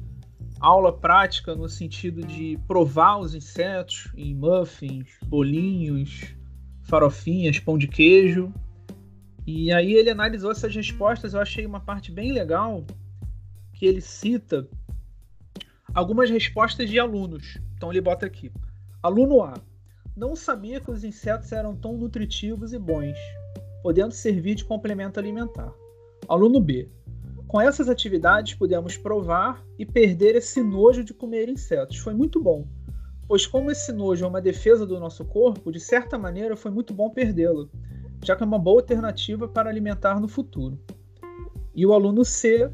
aula 0.59 0.91
prática 0.91 1.55
no 1.55 1.69
sentido 1.69 2.21
de 2.21 2.59
provar 2.67 3.17
os 3.19 3.33
insetos 3.33 4.11
em 4.17 4.35
muffins, 4.35 5.07
bolinhos, 5.25 6.35
farofinhas, 6.83 7.59
pão 7.59 7.77
de 7.77 7.87
queijo. 7.87 8.53
E 9.47 9.71
aí 9.71 9.93
ele 9.93 10.09
analisou 10.09 10.51
essas 10.51 10.75
respostas, 10.75 11.33
eu 11.33 11.39
achei 11.39 11.65
uma 11.65 11.79
parte 11.79 12.11
bem 12.11 12.33
legal 12.33 12.85
que 13.71 13.85
ele 13.85 14.01
cita 14.01 14.67
algumas 15.93 16.29
respostas 16.29 16.89
de 16.89 16.99
alunos. 16.99 17.57
Então 17.77 17.89
ele 17.89 18.01
bota 18.01 18.25
aqui: 18.25 18.51
Aluno 19.01 19.41
A: 19.41 19.53
Não 20.15 20.35
sabia 20.35 20.81
que 20.81 20.91
os 20.91 21.05
insetos 21.05 21.53
eram 21.53 21.73
tão 21.73 21.97
nutritivos 21.97 22.73
e 22.73 22.79
bons, 22.79 23.17
podendo 23.83 24.13
servir 24.13 24.55
de 24.55 24.63
complemento 24.63 25.19
alimentar. 25.19 25.71
Aluno 26.27 26.61
B: 26.61 26.89
com 27.45 27.59
essas 27.61 27.89
atividades 27.89 28.55
pudemos 28.55 28.97
provar 28.97 29.63
e 29.77 29.85
perder 29.85 30.35
esse 30.35 30.63
nojo 30.63 31.03
de 31.03 31.13
comer 31.13 31.49
insetos. 31.49 31.97
Foi 31.97 32.13
muito 32.13 32.41
bom, 32.41 32.65
pois 33.27 33.45
como 33.45 33.69
esse 33.69 33.91
nojo 33.91 34.23
é 34.23 34.27
uma 34.27 34.41
defesa 34.41 34.87
do 34.87 34.99
nosso 34.99 35.25
corpo, 35.25 35.71
de 35.71 35.79
certa 35.79 36.17
maneira 36.17 36.55
foi 36.55 36.71
muito 36.71 36.93
bom 36.93 37.09
perdê-lo, 37.09 37.69
já 38.23 38.35
que 38.35 38.41
é 38.41 38.45
uma 38.45 38.57
boa 38.57 38.81
alternativa 38.81 39.47
para 39.47 39.69
alimentar 39.69 40.19
no 40.19 40.27
futuro. 40.27 40.79
E 41.75 41.85
o 41.85 41.93
aluno 41.93 42.23
C 42.23 42.71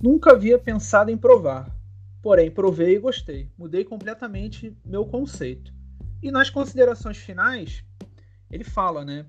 nunca 0.00 0.32
havia 0.32 0.58
pensado 0.58 1.10
em 1.10 1.16
provar, 1.16 1.74
porém 2.22 2.50
provei 2.50 2.96
e 2.96 2.98
gostei. 2.98 3.50
Mudei 3.56 3.84
completamente 3.84 4.76
meu 4.84 5.06
conceito. 5.06 5.72
E 6.22 6.30
nas 6.30 6.50
considerações 6.50 7.16
finais, 7.16 7.84
ele 8.50 8.64
fala, 8.64 9.04
né, 9.04 9.24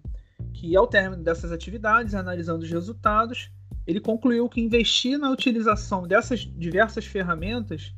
que 0.54 0.76
ao 0.76 0.88
término 0.88 1.24
dessas 1.24 1.52
atividades, 1.52 2.14
analisando 2.14 2.64
os 2.64 2.70
resultados, 2.70 3.52
ele 3.86 4.00
concluiu 4.00 4.48
que 4.50 4.62
investir 4.62 5.18
na 5.18 5.32
utilização 5.32 6.08
dessas 6.08 6.42
diversas 6.42 7.06
ferramentas 7.06 7.94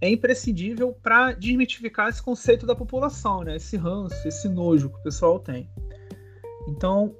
é 0.00 0.08
imprescindível 0.08 0.92
para 1.02 1.32
desmitificar 1.32 2.08
esse 2.08 2.22
conceito 2.22 2.64
da 2.64 2.74
população, 2.74 3.42
né? 3.42 3.56
esse 3.56 3.76
ranço, 3.76 4.26
esse 4.26 4.48
nojo 4.48 4.90
que 4.90 4.98
o 4.98 5.02
pessoal 5.02 5.40
tem. 5.40 5.68
Então, 6.68 7.14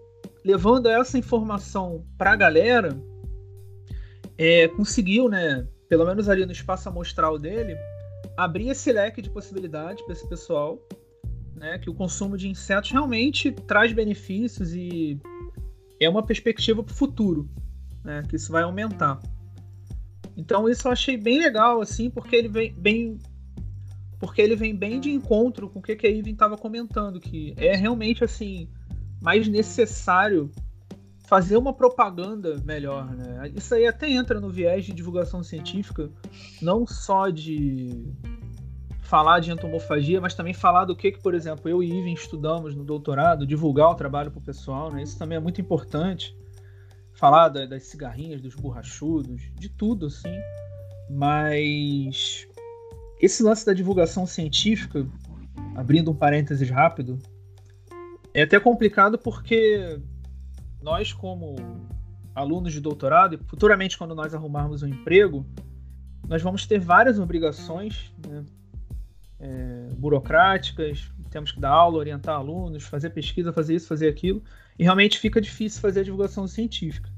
levando 0.45 0.87
essa 0.87 1.19
informação 1.19 2.05
para 2.17 2.33
a 2.33 2.37
galera, 2.37 2.97
é, 4.37 4.69
conseguiu, 4.69 5.29
né, 5.29 5.67
pelo 5.89 6.07
menos 6.07 6.29
ali 6.29 6.47
no 6.47 6.53
espaço 6.53 6.89
amostral 6.89 7.39
dele, 7.39 7.77
abrir 8.37 8.69
esse 8.69 8.93
leque 8.93 9.21
de 9.21 9.31
possibilidades 9.31 10.03
para 10.05 10.13
esse 10.13 10.29
pessoal, 10.29 10.79
né, 11.59 11.79
que 11.79 11.91
o 11.91 11.95
consumo 11.95 12.37
de 12.37 12.49
insetos 12.49 12.91
realmente 12.91 13.53
traz 13.53 13.93
benefícios 13.93 14.73
e 14.73 15.21
é 16.01 16.09
uma 16.09 16.23
perspectiva 16.23 16.83
para 16.83 16.93
o 16.93 16.97
futuro. 16.97 17.49
né? 18.05 18.23
Que 18.29 18.37
isso 18.37 18.53
vai 18.53 18.63
aumentar. 18.63 19.21
Então 20.37 20.69
isso 20.69 20.87
eu 20.87 20.93
achei 20.93 21.17
bem 21.17 21.39
legal, 21.39 21.81
assim, 21.81 22.09
porque 22.09 22.37
ele 22.37 22.49
vem 22.49 22.73
bem. 22.73 23.19
Porque 24.21 24.41
ele 24.41 24.57
vem 24.57 24.75
bem 24.75 25.01
de 25.01 25.11
encontro 25.11 25.69
com 25.69 25.79
o 25.79 25.83
que, 25.83 25.95
que 25.95 26.07
a 26.07 26.11
Ivan 26.11 26.31
estava 26.31 26.57
comentando, 26.57 27.21
que 27.21 27.55
é 27.57 27.77
realmente 27.77 28.25
assim 28.25 28.69
mais 29.21 29.47
necessário 29.49 30.51
fazer 31.27 31.57
uma 31.57 31.73
propaganda 31.73 32.57
melhor, 32.65 33.15
né? 33.15 33.53
Isso 33.55 33.75
aí 33.75 33.87
até 33.87 34.09
entra 34.11 34.41
no 34.41 34.49
viés 34.49 34.85
de 34.85 34.93
divulgação 34.93 35.43
científica, 35.43 36.11
não 36.63 36.87
só 36.87 37.29
de 37.29 38.07
falar 39.09 39.41
de 39.41 39.51
entomofagia, 39.51 40.21
mas 40.21 40.35
também 40.35 40.53
falar 40.53 40.85
do 40.85 40.95
que, 40.95 41.11
que 41.11 41.23
por 41.23 41.35
exemplo, 41.35 41.67
eu 41.67 41.83
e 41.83 41.89
Ivan 41.89 42.11
estudamos 42.11 42.75
no 42.75 42.85
doutorado, 42.85 43.47
divulgar 43.47 43.91
o 43.91 43.95
trabalho 43.95 44.31
para 44.31 44.39
o 44.39 44.43
pessoal, 44.43 44.93
né? 44.93 45.03
Isso 45.03 45.19
também 45.19 45.37
é 45.37 45.41
muito 45.41 45.63
importante. 45.63 46.37
Falar 47.15 47.49
da, 47.49 47.65
das 47.65 47.85
cigarrinhas, 47.85 48.43
dos 48.43 48.55
borrachudos, 48.55 49.51
de 49.55 49.71
tudo, 49.71 50.07
assim. 50.07 50.39
Mas 51.09 52.47
esse 53.19 53.43
lance 53.43 53.65
da 53.65 53.73
divulgação 53.73 54.27
científica, 54.27 55.07
abrindo 55.75 56.11
um 56.11 56.15
parênteses 56.15 56.69
rápido, 56.69 57.19
é 58.35 58.43
até 58.43 58.61
complicado 58.61 59.17
porque 59.17 59.99
nós, 60.83 61.15
como 61.15 61.57
alunos 62.35 62.75
de 62.75 62.81
doutorado, 62.81 63.37
e 63.37 63.39
futuramente, 63.39 63.97
quando 63.97 64.15
nós 64.15 64.35
arrumarmos 64.35 64.83
um 64.83 64.87
emprego, 64.87 65.47
nós 66.29 66.43
vamos 66.43 66.67
ter 66.67 66.79
várias 66.79 67.19
obrigações 67.19 68.13
né, 68.27 68.45
é, 69.41 69.89
burocráticas, 69.95 71.11
temos 71.31 71.53
que 71.53 71.61
dar 71.61 71.71
aula, 71.71 71.99
orientar 71.99 72.37
alunos, 72.37 72.85
fazer 72.85 73.11
pesquisa, 73.11 73.53
fazer 73.53 73.75
isso, 73.75 73.87
fazer 73.87 74.09
aquilo, 74.09 74.43
e 74.79 74.85
realmente 74.85 75.19
fica 75.19 75.41
difícil 75.41 75.81
fazer 75.81 76.01
a 76.01 76.05
divulgação 76.05 76.47
científica. 76.47 77.11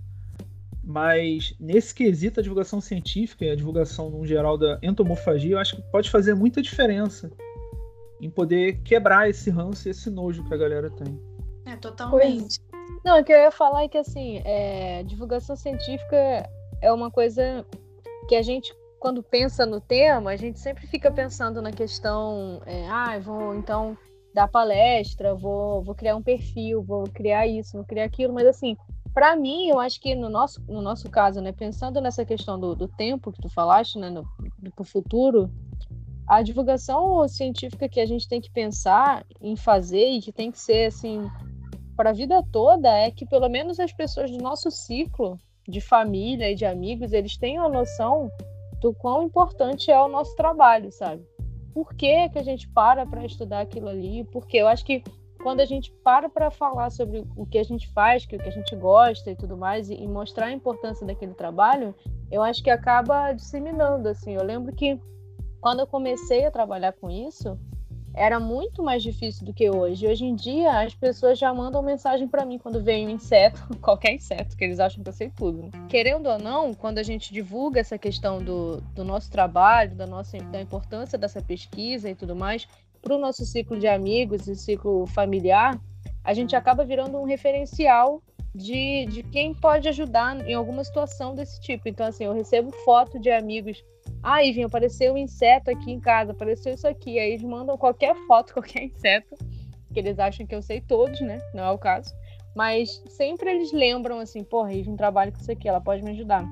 Mas 0.83 1.55
nesse 1.61 1.95
quesito, 1.95 2.41
a 2.41 2.43
divulgação 2.43 2.81
científica 2.81 3.45
e 3.45 3.51
a 3.51 3.57
divulgação 3.57 4.11
no 4.11 4.27
geral 4.27 4.59
da 4.59 4.79
entomofagia, 4.83 5.53
eu 5.53 5.59
acho 5.59 5.77
que 5.77 5.83
pode 5.83 6.11
fazer 6.11 6.35
muita 6.35 6.61
diferença 6.61 7.31
em 8.21 8.29
poder 8.29 8.81
quebrar 8.83 9.29
esse 9.29 9.51
ranço 9.51 9.89
e 9.89 9.91
esse 9.91 10.11
nojo 10.11 10.45
que 10.45 10.53
a 10.53 10.57
galera 10.57 10.91
tem. 10.91 11.19
É, 11.67 11.77
totalmente. 11.77 12.61
Pois. 12.61 12.81
Não, 13.05 13.21
o 13.21 13.25
que 13.25 13.33
eu 13.33 13.39
ia 13.39 13.51
falar 13.51 13.85
é 13.85 13.89
que 13.89 13.97
assim, 13.97 14.43
é, 14.45 15.03
divulgação 15.05 15.57
científica 15.57 16.49
é 16.83 16.93
uma 16.93 17.11
coisa 17.11 17.65
que 18.29 18.35
a 18.35 18.43
gente, 18.43 18.75
quando 19.01 19.23
pensa 19.23 19.65
no 19.65 19.81
tema, 19.81 20.31
a 20.31 20.37
gente 20.37 20.61
sempre 20.61 20.87
fica 20.87 21.11
pensando 21.11 21.63
na 21.63 21.73
questão, 21.73 22.61
é, 22.67 22.87
ah, 22.87 23.19
vou 23.19 23.55
então 23.55 23.97
dar 24.35 24.47
palestra, 24.47 25.35
vou, 25.35 25.83
vou 25.83 25.95
criar 25.95 26.15
um 26.15 26.23
perfil, 26.23 26.83
vou 26.83 27.05
criar 27.05 27.47
isso, 27.47 27.79
vou 27.79 27.85
criar 27.85 28.05
aquilo, 28.05 28.35
mas 28.35 28.47
assim, 28.47 28.77
para 29.15 29.35
mim, 29.35 29.69
eu 29.69 29.81
acho 29.81 29.99
que 29.99 30.15
no 30.15 30.29
nosso, 30.29 30.63
no 30.69 30.83
nosso 30.83 31.09
caso, 31.11 31.41
né, 31.41 31.51
pensando 31.51 31.99
nessa 31.99 32.27
questão 32.27 32.61
do, 32.61 32.77
do 32.77 32.87
tempo 32.87 33.33
que 33.33 33.41
tu 33.41 33.49
falaste, 33.49 33.99
né, 33.99 34.11
no, 34.11 34.23
do 34.59 34.85
futuro, 34.85 35.51
a 36.27 36.43
divulgação 36.43 37.27
científica 37.27 37.89
que 37.89 38.01
a 38.01 38.07
gente 38.07 38.29
tem 38.29 38.41
que 38.41 38.53
pensar 38.53 39.25
em 39.41 39.57
fazer 39.57 40.11
e 40.11 40.21
que 40.21 40.31
tem 40.31 40.53
que 40.53 40.61
ser 40.61 40.87
assim 40.87 41.29
para 41.97 42.11
a 42.11 42.13
vida 42.13 42.41
toda 42.53 42.89
é 42.89 43.11
que 43.11 43.27
pelo 43.27 43.49
menos 43.49 43.81
as 43.81 43.93
pessoas 43.93 44.31
do 44.31 44.39
nosso 44.39 44.71
ciclo 44.71 45.39
de 45.67 45.81
família 45.81 46.51
e 46.51 46.55
de 46.55 46.65
amigos 46.65 47.13
eles 47.13 47.37
tenham 47.37 47.65
a 47.65 47.69
noção 47.69 48.31
do 48.81 48.93
quão 48.95 49.23
importante 49.23 49.91
é 49.91 50.01
o 50.01 50.09
nosso 50.09 50.35
trabalho, 50.37 50.91
sabe? 50.91 51.23
Por 51.73 51.95
que, 51.95 52.29
que 52.31 52.39
a 52.39 52.43
gente 52.43 52.69
para 52.69 53.07
para 53.07 53.25
estudar 53.25 53.61
aquilo 53.61 53.89
ali? 53.89 54.25
Porque 54.33 54.57
eu 54.57 54.67
acho 54.67 54.85
que 54.85 55.03
quando 55.43 55.61
a 55.61 55.65
gente 55.65 55.93
para 56.05 56.29
para 56.29 56.51
falar 56.51 56.91
sobre 56.91 57.25
o 57.37 57.47
que 57.47 57.59
a 57.59 57.63
gente 57.63 57.89
faz, 57.93 58.27
que 58.27 58.37
o 58.37 58.39
que 58.39 58.49
a 58.49 58.53
gente 58.53 58.75
gosta 58.77 59.31
e 59.31 59.37
tudo 59.37 59.57
mais, 59.57 59.91
e, 59.91 60.07
mostrar 60.07 60.47
a 60.47 60.53
importância 60.53 61.07
daquele 61.07 61.35
trabalho, 61.35 61.95
eu 62.31 62.43
acho 62.43 62.63
que 62.63 62.71
acaba 62.71 63.33
disseminando, 63.33 64.09
assim. 64.09 64.35
Eu 64.35 64.45
lembro 64.45 64.75
que 64.75 65.01
quando 65.61 65.81
eu 65.81 65.87
comecei 65.87 66.45
a 66.45 66.51
trabalhar 66.51 66.93
com 66.93 67.11
isso, 67.11 67.59
era 68.15 68.41
muito 68.41 68.83
mais 68.83 69.03
difícil 69.03 69.47
do 69.47 69.53
que 69.53 69.71
hoje. 69.71 70.07
Hoje 70.07 70.25
em 70.25 70.35
dia, 70.35 70.81
as 70.81 70.95
pessoas 70.95 71.39
já 71.39 71.53
mandam 71.55 71.83
mensagem 71.83 72.27
para 72.27 72.45
mim 72.45 72.59
quando 72.59 72.83
vem 72.83 73.07
um 73.07 73.11
inseto, 73.11 73.61
qualquer 73.81 74.15
inseto, 74.15 74.57
que 74.57 74.65
eles 74.65 74.81
acham 74.81 75.03
que 75.03 75.09
eu 75.09 75.13
sei 75.13 75.31
tudo. 75.31 75.63
Né? 75.63 75.71
Querendo 75.89 76.29
ou 76.29 76.39
não, 76.39 76.75
quando 76.75 76.99
a 76.99 77.03
gente 77.03 77.33
divulga 77.33 77.81
essa 77.81 77.97
questão 77.97 78.39
do, 78.39 78.81
do 78.95 79.05
nosso 79.05 79.31
trabalho, 79.31 79.95
da, 79.95 80.07
nossa, 80.07 80.37
da 80.39 80.61
importância 80.61 81.17
dessa 81.17 81.41
pesquisa 81.41 82.11
e 82.11 82.15
tudo 82.15 82.35
mais, 82.35 82.67
para 83.01 83.15
o 83.15 83.19
nosso 83.19 83.45
ciclo 83.47 83.79
de 83.79 83.87
amigos 83.87 84.47
e 84.47 84.55
ciclo 84.55 85.07
familiar, 85.07 85.81
a 86.23 86.35
gente 86.35 86.55
acaba 86.55 86.85
virando 86.85 87.17
um 87.19 87.25
referencial 87.25 88.23
de, 88.55 89.07
de 89.07 89.23
quem 89.23 89.55
pode 89.55 89.89
ajudar 89.89 90.47
em 90.47 90.55
alguma 90.55 90.85
situação 90.85 91.35
desse 91.35 91.61
tipo. 91.61 91.89
Então, 91.89 92.07
assim, 92.07 92.25
eu 92.25 92.33
recebo 92.33 92.71
foto 92.85 93.19
de 93.19 93.31
amigos 93.31 93.83
ah, 94.23 94.45
Ivan, 94.45 94.67
apareceu 94.67 95.15
um 95.15 95.19
inseto 95.19 95.71
aqui 95.71 95.91
em 95.91 96.01
casa, 96.01 96.33
apareceu 96.33 96.75
isso 96.75 96.87
aqui. 96.87 97.19
Aí 97.19 97.31
eles 97.33 97.43
mandam 97.43 97.79
qualquer 97.79 98.15
foto, 98.27 98.53
qualquer 98.55 98.85
inseto, 98.85 99.35
que 99.93 99.99
eles 99.99 100.19
acham 100.19 100.47
que 100.47 100.55
eu 100.55 100.63
sei 100.63 100.81
todos, 100.81 101.21
né? 101.21 101.41
Não 101.55 101.65
é 101.65 101.71
o 101.71 101.79
caso. 101.79 102.13
Mas 102.55 103.03
sempre 103.09 103.51
eles 103.51 103.73
lembram 103.73 104.19
assim, 104.19 104.43
porra, 104.43 104.73
Ivan 104.73 104.97
trabalha 104.97 105.33
com 105.33 105.39
isso 105.39 105.53
aqui, 105.53 105.69
ela 105.69 105.81
pode 105.81 106.03
me 106.03 106.11
ajudar. 106.11 106.45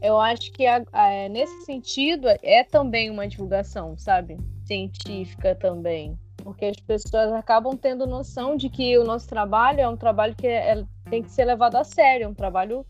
Eu 0.00 0.20
acho 0.20 0.52
que 0.52 0.66
a, 0.66 0.84
a, 0.92 1.28
nesse 1.28 1.64
sentido 1.64 2.28
é 2.42 2.62
também 2.62 3.10
uma 3.10 3.26
divulgação, 3.26 3.96
sabe? 3.96 4.36
Científica 4.64 5.54
também. 5.54 6.18
Porque 6.36 6.66
as 6.66 6.76
pessoas 6.76 7.32
acabam 7.32 7.76
tendo 7.76 8.06
noção 8.06 8.56
de 8.56 8.68
que 8.68 8.96
o 8.98 9.04
nosso 9.04 9.26
trabalho 9.26 9.80
é 9.80 9.88
um 9.88 9.96
trabalho 9.96 10.34
que 10.36 10.46
é, 10.46 10.78
é, 10.78 10.84
tem 11.10 11.22
que 11.22 11.30
ser 11.30 11.44
levado 11.44 11.76
a 11.76 11.82
sério, 11.82 12.24
é 12.24 12.28
um 12.28 12.34
trabalho 12.34 12.86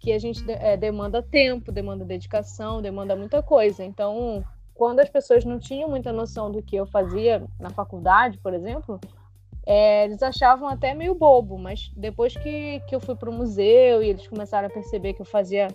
que 0.00 0.12
a 0.12 0.18
gente 0.18 0.42
é, 0.50 0.76
demanda 0.76 1.22
tempo, 1.22 1.70
demanda 1.70 2.04
dedicação, 2.04 2.80
demanda 2.80 3.14
muita 3.14 3.42
coisa. 3.42 3.84
Então, 3.84 4.42
quando 4.74 5.00
as 5.00 5.10
pessoas 5.10 5.44
não 5.44 5.58
tinham 5.58 5.90
muita 5.90 6.10
noção 6.10 6.50
do 6.50 6.62
que 6.62 6.74
eu 6.74 6.86
fazia 6.86 7.44
na 7.60 7.68
faculdade, 7.68 8.38
por 8.38 8.54
exemplo, 8.54 8.98
é, 9.66 10.06
eles 10.06 10.22
achavam 10.22 10.66
até 10.66 10.94
meio 10.94 11.14
bobo, 11.14 11.58
mas 11.58 11.92
depois 11.94 12.34
que, 12.34 12.80
que 12.88 12.94
eu 12.94 13.00
fui 13.00 13.14
para 13.14 13.28
o 13.28 13.32
museu 13.32 14.02
e 14.02 14.08
eles 14.08 14.26
começaram 14.26 14.68
a 14.68 14.70
perceber 14.70 15.12
que 15.12 15.20
eu 15.20 15.26
fazia 15.26 15.68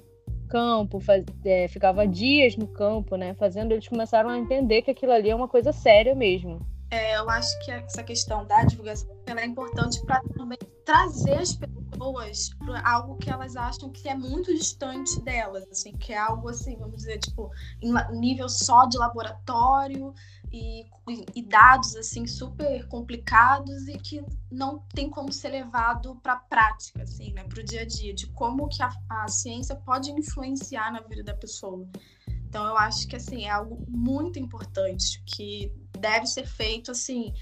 campo, 0.49 0.99
faz, 0.99 1.23
é, 1.45 1.67
ficava 1.67 2.07
dias 2.07 2.57
no 2.57 2.67
campo, 2.67 3.15
né, 3.15 3.35
fazendo, 3.35 3.73
eles 3.73 3.88
começaram 3.88 4.29
a 4.29 4.39
entender 4.39 4.81
que 4.81 4.91
aquilo 4.91 5.11
ali 5.11 5.29
é 5.29 5.35
uma 5.35 5.47
coisa 5.47 5.71
séria 5.71 6.15
mesmo. 6.15 6.59
É, 6.95 7.17
eu 7.17 7.29
acho 7.29 7.60
que 7.60 7.71
essa 7.71 8.01
questão 8.01 8.45
da 8.45 8.63
divulgação 8.63 9.10
é 9.27 9.45
importante 9.45 10.01
para 10.05 10.21
também 10.38 10.58
trazer 10.86 11.34
as 11.34 11.53
pessoas 11.53 12.51
para 12.58 12.89
algo 12.89 13.17
que 13.17 13.29
elas 13.29 13.58
acham 13.58 13.89
que 13.89 14.08
é 14.08 14.15
muito 14.15 14.53
distante 14.53 15.19
delas, 15.19 15.67
assim, 15.69 15.91
que 15.97 16.13
é 16.13 16.17
algo 16.17 16.47
assim, 16.47 16.77
vamos 16.77 16.95
dizer, 16.95 17.19
tipo, 17.19 17.51
em 17.81 17.91
nível 18.17 18.47
só 18.47 18.86
de 18.86 18.97
laboratório 18.97 20.13
e, 20.53 20.86
e 21.36 21.41
dados 21.41 21.97
assim 21.97 22.25
super 22.25 22.88
complicados 22.88 23.89
e 23.89 23.97
que 23.97 24.23
não 24.49 24.79
tem 24.93 25.10
como 25.10 25.34
ser 25.34 25.49
levado 25.49 26.15
para 26.23 26.34
a 26.34 26.39
prática, 26.39 27.03
assim, 27.03 27.34
né, 27.34 27.43
para 27.43 27.60
o 27.60 27.65
dia 27.65 27.81
a 27.81 27.86
dia, 27.86 28.13
de 28.13 28.27
como 28.27 28.69
que 28.69 28.81
a, 28.81 28.89
a 29.10 29.27
ciência 29.27 29.75
pode 29.75 30.12
influenciar 30.12 30.93
na 30.93 31.01
vida 31.01 31.23
da 31.23 31.34
pessoa. 31.34 31.86
Então 32.47 32.65
eu 32.65 32.77
acho 32.77 33.05
que 33.05 33.17
assim 33.17 33.43
é 33.43 33.49
algo 33.49 33.84
muito 33.86 34.39
importante 34.39 35.21
que 35.25 35.73
deve 35.95 36.25
ser 36.27 36.45
feito 36.45 36.91
assim 36.91 37.34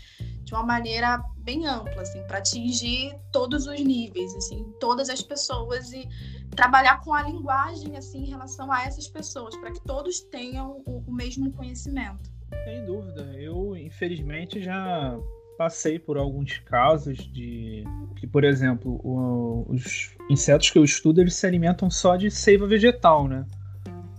de 0.43 0.53
uma 0.53 0.63
maneira 0.63 1.23
bem 1.37 1.65
ampla, 1.65 2.01
assim, 2.01 2.21
para 2.27 2.37
atingir 2.39 3.15
todos 3.31 3.65
os 3.65 3.79
níveis, 3.79 4.35
assim, 4.35 4.65
todas 4.79 5.09
as 5.09 5.21
pessoas 5.21 5.91
e 5.91 6.07
trabalhar 6.51 7.01
com 7.01 7.13
a 7.13 7.23
linguagem 7.23 7.97
assim 7.97 8.23
em 8.23 8.29
relação 8.29 8.71
a 8.71 8.83
essas 8.83 9.07
pessoas, 9.07 9.55
para 9.57 9.71
que 9.71 9.81
todos 9.81 10.19
tenham 10.19 10.81
o, 10.85 11.03
o 11.07 11.13
mesmo 11.13 11.51
conhecimento. 11.53 12.31
Sem 12.65 12.85
dúvida. 12.85 13.21
Eu, 13.35 13.75
infelizmente, 13.75 14.61
já 14.61 15.17
passei 15.57 15.99
por 15.99 16.17
alguns 16.17 16.59
casos 16.59 17.17
de 17.17 17.83
que, 18.15 18.27
por 18.27 18.43
exemplo, 18.43 18.99
o, 19.03 19.65
os 19.69 20.15
insetos 20.29 20.69
que 20.69 20.77
eu 20.77 20.83
estudo, 20.83 21.21
eles 21.21 21.35
se 21.35 21.45
alimentam 21.45 21.89
só 21.89 22.15
de 22.15 22.29
seiva 22.29 22.67
vegetal, 22.67 23.27
né? 23.27 23.45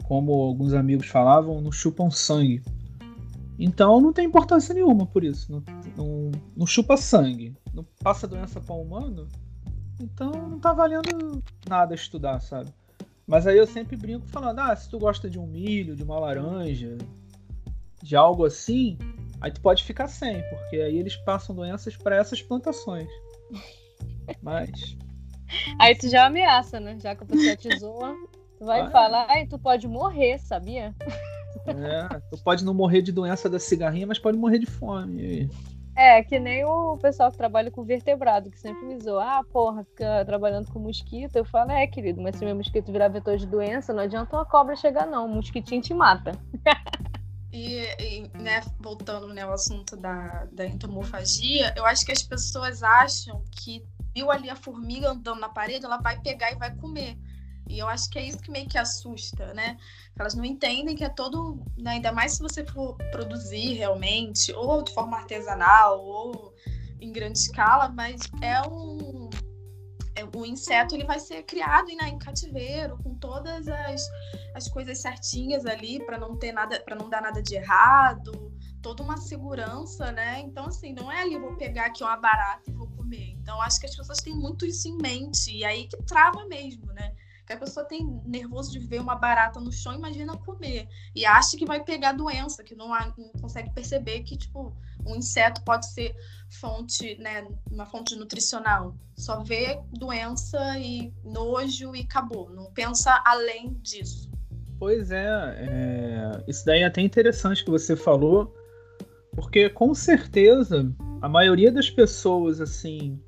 Como 0.05 0.33
alguns 0.33 0.75
amigos 0.75 1.07
falavam, 1.07 1.61
não 1.61 1.73
chupam 1.73 2.11
sangue. 2.11 2.63
Então 3.59 4.01
não 4.01 4.13
tem 4.13 4.27
importância 4.27 4.75
nenhuma 4.75 5.07
por 5.07 5.23
isso. 5.23 5.51
Não, 5.51 5.63
não, 5.97 6.31
não 6.57 6.67
chupa 6.67 6.97
sangue, 6.97 7.57
não 7.73 7.85
passa 8.03 8.27
doença 8.27 8.61
para 8.61 8.75
o 8.75 8.83
humano. 8.83 9.29
Então 10.01 10.31
não 10.31 10.59
tá 10.59 10.73
valendo 10.73 11.43
nada 11.69 11.95
estudar, 11.95 12.41
sabe? 12.41 12.71
Mas 13.27 13.47
aí 13.47 13.57
eu 13.57 13.67
sempre 13.67 13.97
brinco 13.97 14.27
falando: 14.27 14.59
ah, 14.59 14.75
se 14.75 14.89
tu 14.91 14.99
gosta 14.99 15.31
de 15.31 15.39
um 15.39 15.47
milho, 15.47 15.95
de 15.95 16.03
uma 16.03 16.19
laranja, 16.19 16.99
de 18.03 18.17
algo 18.17 18.45
assim, 18.45 18.99
aí 19.41 19.51
tu 19.51 19.61
pode 19.61 19.85
ficar 19.85 20.09
sem, 20.09 20.43
porque 20.51 20.77
aí 20.77 20.99
eles 20.99 21.17
passam 21.17 21.55
doenças 21.55 21.97
para 21.97 22.17
essas 22.17 22.43
plantações. 22.43 23.09
Mas. 24.43 24.97
Aí 25.79 25.97
tu 25.97 26.09
já 26.09 26.27
ameaça, 26.27 26.81
né? 26.81 26.99
Já 27.01 27.15
que 27.15 27.23
a 27.23 27.27
pessoa 27.27 27.57
te 27.57 27.79
zoa, 27.79 28.17
tu 28.59 28.65
vai 28.65 28.81
ah, 28.81 28.91
falar, 28.91 29.27
ai, 29.31 29.47
tu 29.47 29.59
pode 29.59 29.87
morrer, 29.87 30.39
sabia? 30.39 30.95
É, 31.67 32.21
tu 32.31 32.43
pode 32.43 32.65
não 32.65 32.75
morrer 32.75 33.03
de 33.03 33.13
doença 33.13 33.49
da 33.49 33.59
cigarrinha, 33.59 34.07
mas 34.07 34.19
pode 34.19 34.37
morrer 34.37 34.59
de 34.59 34.67
fome. 34.67 35.49
É, 35.97 36.23
que 36.25 36.41
nem 36.41 36.65
o 36.65 36.99
pessoal 36.99 37.31
que 37.31 37.39
trabalha 37.39 37.71
com 37.71 37.85
vertebrado, 37.85 38.51
que 38.51 38.59
sempre 38.59 38.85
me 38.85 39.01
zoa. 39.01 39.39
Ah, 39.39 39.45
porra, 39.45 39.85
fica 39.85 40.25
trabalhando 40.25 40.71
com 40.73 40.81
mosquito. 40.81 41.37
Eu 41.37 41.45
falo, 41.45 41.71
é, 41.71 41.87
querido, 41.87 42.21
mas 42.21 42.37
se 42.37 42.45
meu 42.45 42.57
mosquito 42.57 42.91
virar 42.91 43.09
vetor 43.09 43.37
de 43.37 43.47
doença, 43.47 43.93
não 43.93 44.03
adianta 44.03 44.37
uma 44.37 44.45
cobra 44.45 44.75
chegar, 44.75 45.07
não. 45.07 45.27
O 45.27 45.29
mosquitinho 45.29 45.81
te 45.81 45.95
mata. 45.95 46.33
E, 47.53 47.87
e 48.01 48.29
né, 48.37 48.61
voltando 48.81 49.29
né, 49.29 49.43
ao 49.43 49.53
assunto 49.53 49.97
da, 49.97 50.45
da 50.51 50.67
entomofagia, 50.67 51.73
eu 51.77 51.87
acho 51.87 52.05
que 52.05 52.11
as 52.11 52.21
pessoas 52.21 52.83
acham 52.83 53.45
que 53.53 53.85
viu 54.13 54.29
ali 54.29 54.51
a 54.51 54.57
formiga 54.57 55.11
andando 55.11 55.39
na 55.39 55.49
parede, 55.49 55.85
ela 55.85 55.99
vai 55.99 56.21
pegar 56.21 56.51
e 56.51 56.57
vai 56.57 56.75
comer. 56.75 57.17
E 57.69 57.79
eu 57.79 57.89
acho 57.89 58.11
que 58.11 58.19
é 58.19 58.27
isso 58.27 58.39
que 58.39 58.51
meio 58.51 58.69
que 58.69 58.79
assusta, 58.79 59.53
né? 59.55 59.77
Elas 60.19 60.35
não 60.35 60.45
entendem 60.45 60.95
que 60.95 61.05
é 61.05 61.09
todo, 61.09 61.63
né, 61.79 61.93
ainda 61.93 62.13
mais 62.13 62.33
se 62.33 62.43
você 62.43 62.65
for 62.67 62.97
produzir 63.11 63.75
realmente, 63.75 64.53
ou 64.53 64.83
de 64.83 64.93
forma 64.93 65.17
artesanal, 65.17 66.05
ou 66.05 66.55
em 67.01 67.13
grande 67.13 67.39
escala, 67.39 67.89
mas 67.89 68.21
é 68.41 68.61
um 68.63 69.29
é, 70.17 70.25
o 70.37 70.47
inseto 70.47 70.95
ele 70.95 71.05
vai 71.05 71.19
ser 71.19 71.43
criado 71.43 71.87
né, 71.89 72.09
em 72.09 72.19
cativeiro 72.19 72.97
com 73.03 73.15
todas 73.17 73.67
as, 73.67 74.03
as 74.55 74.69
coisas 74.69 75.01
certinhas 75.01 75.67
ali 75.67 76.05
para 76.05 76.19
não 76.19 76.37
ter 76.37 76.53
nada 76.53 76.81
para 76.81 76.95
não 76.95 77.11
dar 77.11 77.21
nada 77.21 77.43
de 77.43 77.57
errado 77.57 78.53
toda 78.81 79.03
uma 79.03 79.17
segurança 79.17 80.13
né? 80.13 80.41
Então 80.41 80.67
assim 80.67 80.93
não 80.93 81.11
é 81.11 81.23
ali 81.23 81.39
vou 81.39 81.57
pegar 81.57 81.87
aqui 81.87 82.05
uma 82.05 82.17
barata 82.17 82.71
e 82.71 82.73
vou 82.73 82.87
comer. 82.89 83.37
Então 83.41 83.61
acho 83.61 83.81
que 83.81 83.87
as 83.87 83.97
pessoas 83.97 84.19
têm 84.19 84.35
muito 84.35 84.65
isso 84.65 84.89
em 84.89 84.97
mente 84.99 85.51
e 85.51 85.65
aí 85.65 85.89
que 85.89 85.97
trava 86.05 86.47
mesmo 86.47 86.87
né 86.93 87.13
que 87.47 87.53
a 87.53 87.59
pessoa 87.59 87.85
tem 87.85 88.05
nervoso 88.25 88.73
de 88.73 88.79
ver 88.79 89.01
uma 89.01 89.15
barata 89.15 89.61
no 89.61 89.71
chão, 89.71 89.95
imagina 89.95 90.37
comer. 90.37 90.89
E 91.15 91.27
acha 91.27 91.57
que 91.57 91.67
vai 91.67 91.83
pegar 91.85 92.13
doença, 92.13 92.65
que 92.65 92.75
não, 92.75 92.93
há, 92.93 93.13
não 93.19 93.29
consegue 93.41 93.71
perceber 93.71 94.23
que, 94.23 94.37
tipo, 94.37 94.75
um 95.07 95.17
inseto 95.17 95.63
pode 95.63 95.87
ser 95.93 96.15
fonte, 96.59 97.17
né, 97.19 97.47
uma 97.71 97.85
fonte 97.85 98.17
nutricional. 98.17 98.97
Só 99.17 99.43
vê 99.43 99.79
doença 99.93 100.79
e 100.79 101.13
nojo 101.23 101.95
e 101.95 102.01
acabou. 102.01 102.49
Não 102.51 102.73
pensa 102.73 103.23
além 103.27 103.75
disso. 103.83 104.31
Pois 104.79 105.11
é, 105.11 105.27
é, 105.27 106.45
isso 106.49 106.65
daí 106.65 106.81
é 106.81 106.87
até 106.87 107.01
interessante 107.01 107.65
que 107.65 107.71
você 107.71 107.95
falou, 107.95 108.55
porque 109.35 109.69
com 109.69 109.95
certeza 109.95 110.93
a 111.21 111.29
maioria 111.29 111.71
das 111.71 111.91
pessoas 111.91 112.61
assim 112.61 113.21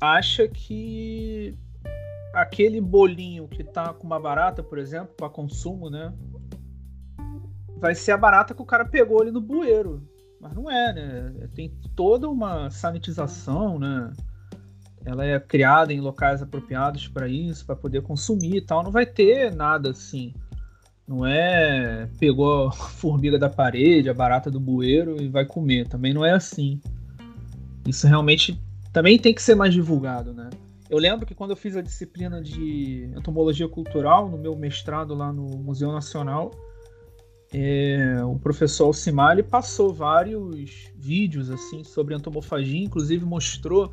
acha 0.00 0.48
que 0.48 1.56
aquele 2.46 2.80
bolinho 2.80 3.48
que 3.48 3.64
tá 3.64 3.92
com 3.92 4.06
uma 4.06 4.20
barata, 4.20 4.62
por 4.62 4.78
exemplo, 4.78 5.14
para 5.16 5.28
consumo, 5.28 5.90
né? 5.90 6.12
Vai 7.76 7.94
ser 7.94 8.12
a 8.12 8.16
barata 8.16 8.54
que 8.54 8.62
o 8.62 8.66
cara 8.66 8.84
pegou 8.84 9.20
ali 9.20 9.30
no 9.30 9.40
bueiro. 9.40 10.02
Mas 10.40 10.54
não 10.54 10.70
é, 10.70 10.92
né? 10.92 11.48
Tem 11.54 11.70
toda 11.94 12.28
uma 12.28 12.70
sanitização, 12.70 13.78
né? 13.78 14.12
Ela 15.04 15.24
é 15.24 15.38
criada 15.38 15.92
em 15.92 16.00
locais 16.00 16.40
apropriados 16.40 17.08
para 17.08 17.28
isso, 17.28 17.66
para 17.66 17.76
poder 17.76 18.02
consumir 18.02 18.56
e 18.56 18.60
tal. 18.60 18.82
Não 18.82 18.90
vai 18.90 19.04
ter 19.04 19.54
nada 19.54 19.90
assim. 19.90 20.32
Não 21.06 21.26
é 21.26 22.08
pegou 22.18 22.68
a 22.68 22.72
formiga 22.72 23.38
da 23.38 23.50
parede, 23.50 24.08
a 24.08 24.14
barata 24.14 24.50
do 24.50 24.60
bueiro 24.60 25.20
e 25.20 25.28
vai 25.28 25.44
comer. 25.44 25.88
Também 25.88 26.14
não 26.14 26.24
é 26.24 26.32
assim. 26.32 26.80
Isso 27.86 28.06
realmente 28.06 28.60
também 28.92 29.18
tem 29.18 29.34
que 29.34 29.42
ser 29.42 29.54
mais 29.54 29.74
divulgado, 29.74 30.32
né? 30.32 30.48
Eu 30.88 30.98
lembro 30.98 31.26
que 31.26 31.34
quando 31.34 31.50
eu 31.50 31.56
fiz 31.56 31.76
a 31.76 31.82
disciplina 31.82 32.40
de 32.40 33.10
entomologia 33.16 33.68
cultural 33.68 34.28
no 34.28 34.38
meu 34.38 34.54
mestrado 34.56 35.14
lá 35.14 35.32
no 35.32 35.44
Museu 35.58 35.90
Nacional, 35.90 36.52
é, 37.52 38.22
o 38.24 38.38
professor 38.38 38.86
Alcimar 38.86 39.42
passou 39.44 39.92
vários 39.92 40.90
vídeos 40.94 41.50
assim 41.50 41.82
sobre 41.82 42.14
entomofagia, 42.14 42.84
inclusive 42.84 43.24
mostrou, 43.24 43.92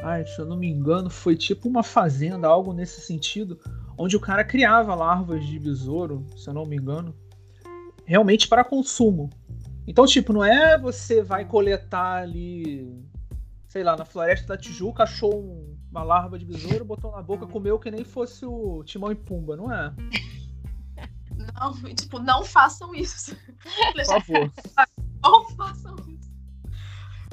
ai, 0.00 0.26
se 0.26 0.38
eu 0.38 0.46
não 0.46 0.56
me 0.56 0.68
engano, 0.68 1.10
foi 1.10 1.36
tipo 1.36 1.68
uma 1.68 1.82
fazenda, 1.82 2.48
algo 2.48 2.72
nesse 2.72 3.02
sentido, 3.02 3.58
onde 3.98 4.16
o 4.16 4.20
cara 4.20 4.42
criava 4.42 4.94
larvas 4.94 5.44
de 5.46 5.58
besouro, 5.58 6.26
se 6.36 6.48
eu 6.48 6.54
não 6.54 6.64
me 6.64 6.76
engano, 6.76 7.14
realmente 8.06 8.48
para 8.48 8.64
consumo. 8.64 9.28
Então, 9.86 10.06
tipo, 10.06 10.32
não 10.32 10.44
é 10.44 10.78
você 10.78 11.22
vai 11.22 11.44
coletar 11.44 12.22
ali, 12.22 13.04
sei 13.68 13.82
lá, 13.82 13.96
na 13.96 14.04
floresta 14.04 14.48
da 14.48 14.56
Tijuca, 14.56 15.02
achou 15.02 15.34
um 15.34 15.81
uma 15.92 16.02
larva 16.02 16.38
de 16.38 16.46
besouro, 16.46 16.86
botou 16.86 17.12
na 17.12 17.22
boca, 17.22 17.46
comeu 17.46 17.78
que 17.78 17.90
nem 17.90 18.02
fosse 18.02 18.46
o 18.46 18.82
Timão 18.82 19.12
e 19.12 19.14
Pumba, 19.14 19.56
não 19.56 19.70
é? 19.70 19.92
Não, 21.54 21.94
tipo, 21.94 22.18
não 22.18 22.44
façam 22.44 22.94
isso. 22.94 23.36
Por 23.92 24.04
favor. 24.06 24.52
Não 25.22 25.48
façam 25.50 25.94
isso. 26.08 26.32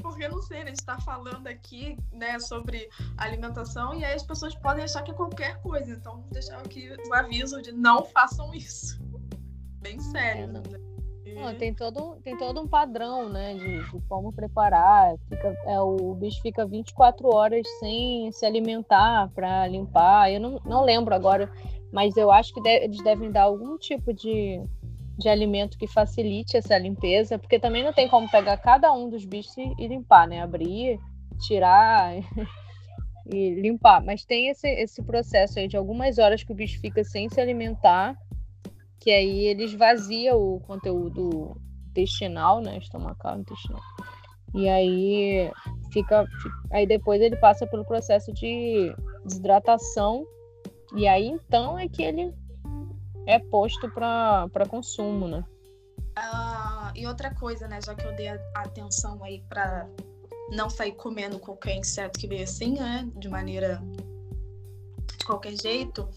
Porque 0.02 0.28
não 0.28 0.42
sei, 0.42 0.60
né, 0.60 0.66
a 0.66 0.68
gente 0.68 0.84
tá 0.84 1.00
falando 1.00 1.48
aqui, 1.48 1.98
né, 2.12 2.38
sobre 2.40 2.90
alimentação 3.18 3.94
e 3.94 4.04
aí 4.04 4.14
as 4.14 4.24
pessoas 4.24 4.56
podem 4.56 4.84
achar 4.84 5.04
que 5.04 5.12
é 5.12 5.14
qualquer 5.14 5.62
coisa. 5.62 5.92
Então, 5.92 6.26
deixar 6.32 6.58
aqui 6.60 6.90
o 7.08 7.14
aviso 7.14 7.62
de 7.62 7.72
não 7.72 8.04
façam 8.06 8.54
isso. 8.54 9.00
Bem 9.82 10.00
sério, 10.00 10.44
é, 10.44 10.48
né? 10.48 10.62
Não, 11.36 11.56
tem, 11.56 11.74
todo, 11.74 12.18
tem 12.24 12.38
todo 12.38 12.62
um 12.62 12.68
padrão, 12.68 13.30
né, 13.30 13.54
de, 13.54 13.92
de 13.92 14.02
como 14.08 14.32
preparar. 14.32 15.16
Fica, 15.30 15.56
é, 15.66 15.80
o 15.80 16.14
bicho 16.16 16.42
fica 16.42 16.66
24 16.66 17.34
horas 17.34 17.68
sem 17.80 18.32
se 18.32 18.46
alimentar 18.46 19.30
para 19.34 19.68
limpar. 19.68 20.32
Eu 20.32 20.40
não, 20.40 20.62
não 20.66 20.84
lembro 20.84 21.14
agora, 21.14 21.52
mas 21.92 22.18
eu 22.18 22.32
acho 22.32 22.54
que 22.54 22.62
de, 22.62 22.70
eles 22.70 23.04
devem 23.04 23.32
dar 23.32 23.44
algum 23.44 23.78
tipo 23.78 24.14
de, 24.14 24.62
de 25.18 25.30
alimento 25.30 25.78
que 25.78 25.88
facilite 25.88 26.58
essa 26.58 26.78
limpeza, 26.78 27.40
porque 27.40 27.60
também 27.60 27.84
não 27.84 27.94
tem 27.94 28.08
como 28.08 28.30
pegar 28.30 28.58
cada 28.58 28.92
um 28.92 29.10
dos 29.10 29.26
bichos 29.26 29.56
e, 29.58 29.74
e 29.80 29.88
limpar, 29.88 30.28
né? 30.28 30.42
Abrir, 30.42 31.00
tirar 31.48 32.14
e 33.32 33.56
limpar. 33.62 34.04
Mas 34.04 34.26
tem 34.26 34.50
esse, 34.50 34.68
esse 34.68 35.02
processo 35.04 35.60
aí 35.60 35.68
de 35.68 35.78
algumas 35.78 36.18
horas 36.18 36.44
que 36.44 36.52
o 36.52 36.56
bicho 36.56 36.80
fica 36.80 37.04
sem 37.04 37.30
se 37.30 37.40
alimentar 37.40 38.18
que 39.00 39.12
aí 39.12 39.46
ele 39.46 39.64
esvazia 39.64 40.36
o 40.36 40.60
conteúdo 40.62 41.56
intestinal, 41.90 42.62
né, 42.62 42.78
estomacal, 42.78 43.40
intestinal. 43.40 43.82
E 44.54 44.68
aí 44.68 45.52
fica, 45.92 46.26
aí 46.72 46.86
depois 46.86 47.22
ele 47.22 47.36
passa 47.38 47.68
pelo 47.68 47.86
processo 47.86 48.34
de 48.34 48.94
desidratação 49.24 50.26
e 50.96 51.08
aí 51.08 51.28
então 51.28 51.78
é 51.78 51.88
que 51.88 52.02
ele 52.02 52.34
é 53.26 53.38
posto 53.38 53.90
para 53.92 54.66
consumo, 54.68 55.28
né? 55.28 55.44
Uh, 56.18 56.92
e 56.96 57.06
outra 57.06 57.34
coisa, 57.34 57.68
né, 57.68 57.80
já 57.86 57.94
que 57.94 58.06
eu 58.06 58.16
dei 58.16 58.28
atenção 58.56 59.24
aí 59.24 59.44
para 59.48 59.88
não 60.52 60.70
sair 60.70 60.94
comendo 60.94 61.40
qualquer 61.40 61.76
inseto 61.76 62.20
que 62.20 62.28
veio 62.28 62.44
assim, 62.44 62.74
né, 62.74 63.08
de 63.16 63.30
maneira 63.30 63.82
de 65.18 65.26
qualquer 65.26 65.54
jeito, 65.62 66.10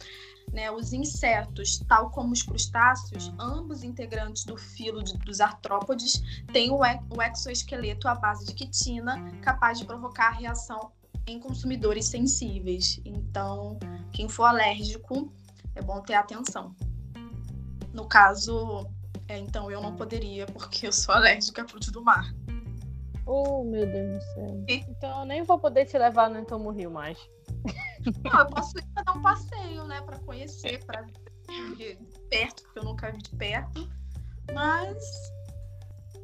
né, 0.53 0.71
os 0.71 0.93
insetos, 0.93 1.79
tal 1.89 2.11
como 2.11 2.33
os 2.33 2.43
crustáceos, 2.43 3.33
ambos 3.39 3.83
integrantes 3.83 4.45
do 4.45 4.57
filo 4.57 5.03
de, 5.03 5.17
dos 5.19 5.41
artrópodes, 5.41 6.23
têm 6.53 6.71
o, 6.71 6.79
o 6.81 7.23
exoesqueleto 7.23 8.09
à 8.09 8.15
base 8.15 8.47
de 8.47 8.55
quitina, 8.55 9.31
capaz 9.43 9.79
de 9.79 9.85
provocar 9.85 10.31
reação 10.31 10.93
em 11.27 11.39
consumidores 11.39 12.07
sensíveis. 12.07 13.01
Então, 13.05 13.79
quem 14.13 14.29
for 14.29 14.45
alérgico, 14.45 15.33
é 15.75 15.83
bom 15.83 16.01
ter 16.01 16.15
atenção. 16.15 16.75
No 17.93 18.07
caso, 18.07 18.89
é, 19.29 19.39
então 19.39 19.71
eu 19.71 19.81
não 19.81 19.95
poderia, 19.95 20.47
porque 20.47 20.87
eu 20.87 20.93
sou 20.93 21.15
alérgica 21.15 21.63
a 21.63 21.69
frutos 21.69 21.91
do 21.91 22.03
mar. 22.03 22.35
Oh, 23.27 23.63
meu 23.65 23.87
Deus 23.87 24.15
do 24.15 24.35
céu. 24.35 24.65
E... 24.69 24.75
Então 24.91 25.21
eu 25.21 25.27
nem 25.27 25.43
vou 25.43 25.59
poder 25.59 25.87
te 25.87 25.97
levar 25.97 26.29
no 26.29 26.39
Entomo 26.39 26.71
Rio 26.71 26.91
mais. 26.91 27.19
Não, 28.25 28.41
eu 28.41 28.47
posso 28.47 28.79
ir 28.79 28.85
pra 28.95 29.03
dar 29.03 29.13
um 29.17 29.23
passeio, 29.23 29.85
né? 29.85 30.01
Pra 30.03 30.19
conhecer, 30.19 30.85
pra 30.85 31.03
ver 31.03 31.13
de 31.77 31.99
perto, 32.31 32.63
porque 32.63 32.79
eu 32.79 32.85
nunca 32.85 33.11
vi 33.11 33.19
de 33.19 33.31
perto. 33.31 33.89
Mas. 34.53 34.97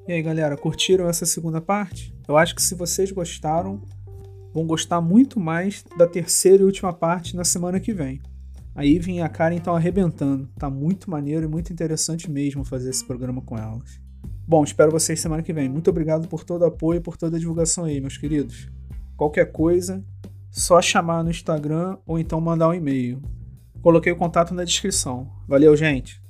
E 0.06 0.12
aí, 0.12 0.22
galera, 0.22 0.56
curtiram 0.56 1.08
essa 1.08 1.26
segunda 1.26 1.60
parte? 1.60 2.14
Eu 2.26 2.36
acho 2.36 2.54
que 2.54 2.62
se 2.62 2.74
vocês 2.74 3.12
gostaram, 3.12 3.82
vão 4.52 4.66
gostar 4.66 5.00
muito 5.00 5.38
mais 5.38 5.84
da 5.96 6.06
terceira 6.06 6.62
e 6.62 6.66
última 6.66 6.92
parte 6.92 7.36
na 7.36 7.44
semana 7.44 7.78
que 7.78 7.92
vem. 7.92 8.20
A 8.74 8.84
Ivy 8.84 9.14
e 9.14 9.20
a 9.20 9.28
Karen 9.28 9.56
estão 9.56 9.74
arrebentando. 9.74 10.48
Tá 10.56 10.70
muito 10.70 11.10
maneiro 11.10 11.44
e 11.44 11.48
muito 11.48 11.72
interessante 11.72 12.30
mesmo 12.30 12.64
fazer 12.64 12.90
esse 12.90 13.04
programa 13.04 13.42
com 13.42 13.58
elas. 13.58 14.00
Bom, 14.46 14.64
espero 14.64 14.90
vocês 14.90 15.20
semana 15.20 15.42
que 15.42 15.52
vem. 15.52 15.68
Muito 15.68 15.90
obrigado 15.90 16.26
por 16.28 16.44
todo 16.44 16.62
o 16.62 16.66
apoio 16.66 16.98
e 16.98 17.02
por 17.02 17.16
toda 17.16 17.36
a 17.36 17.40
divulgação 17.40 17.84
aí, 17.84 18.00
meus 18.00 18.16
queridos. 18.16 18.70
Qualquer 19.16 19.52
coisa, 19.52 20.02
só 20.50 20.80
chamar 20.80 21.22
no 21.22 21.30
Instagram 21.30 21.96
ou 22.06 22.18
então 22.18 22.40
mandar 22.40 22.68
um 22.68 22.74
e-mail. 22.74 23.22
Coloquei 23.80 24.12
o 24.12 24.16
contato 24.16 24.52
na 24.52 24.64
descrição. 24.64 25.30
Valeu, 25.46 25.76
gente! 25.76 26.20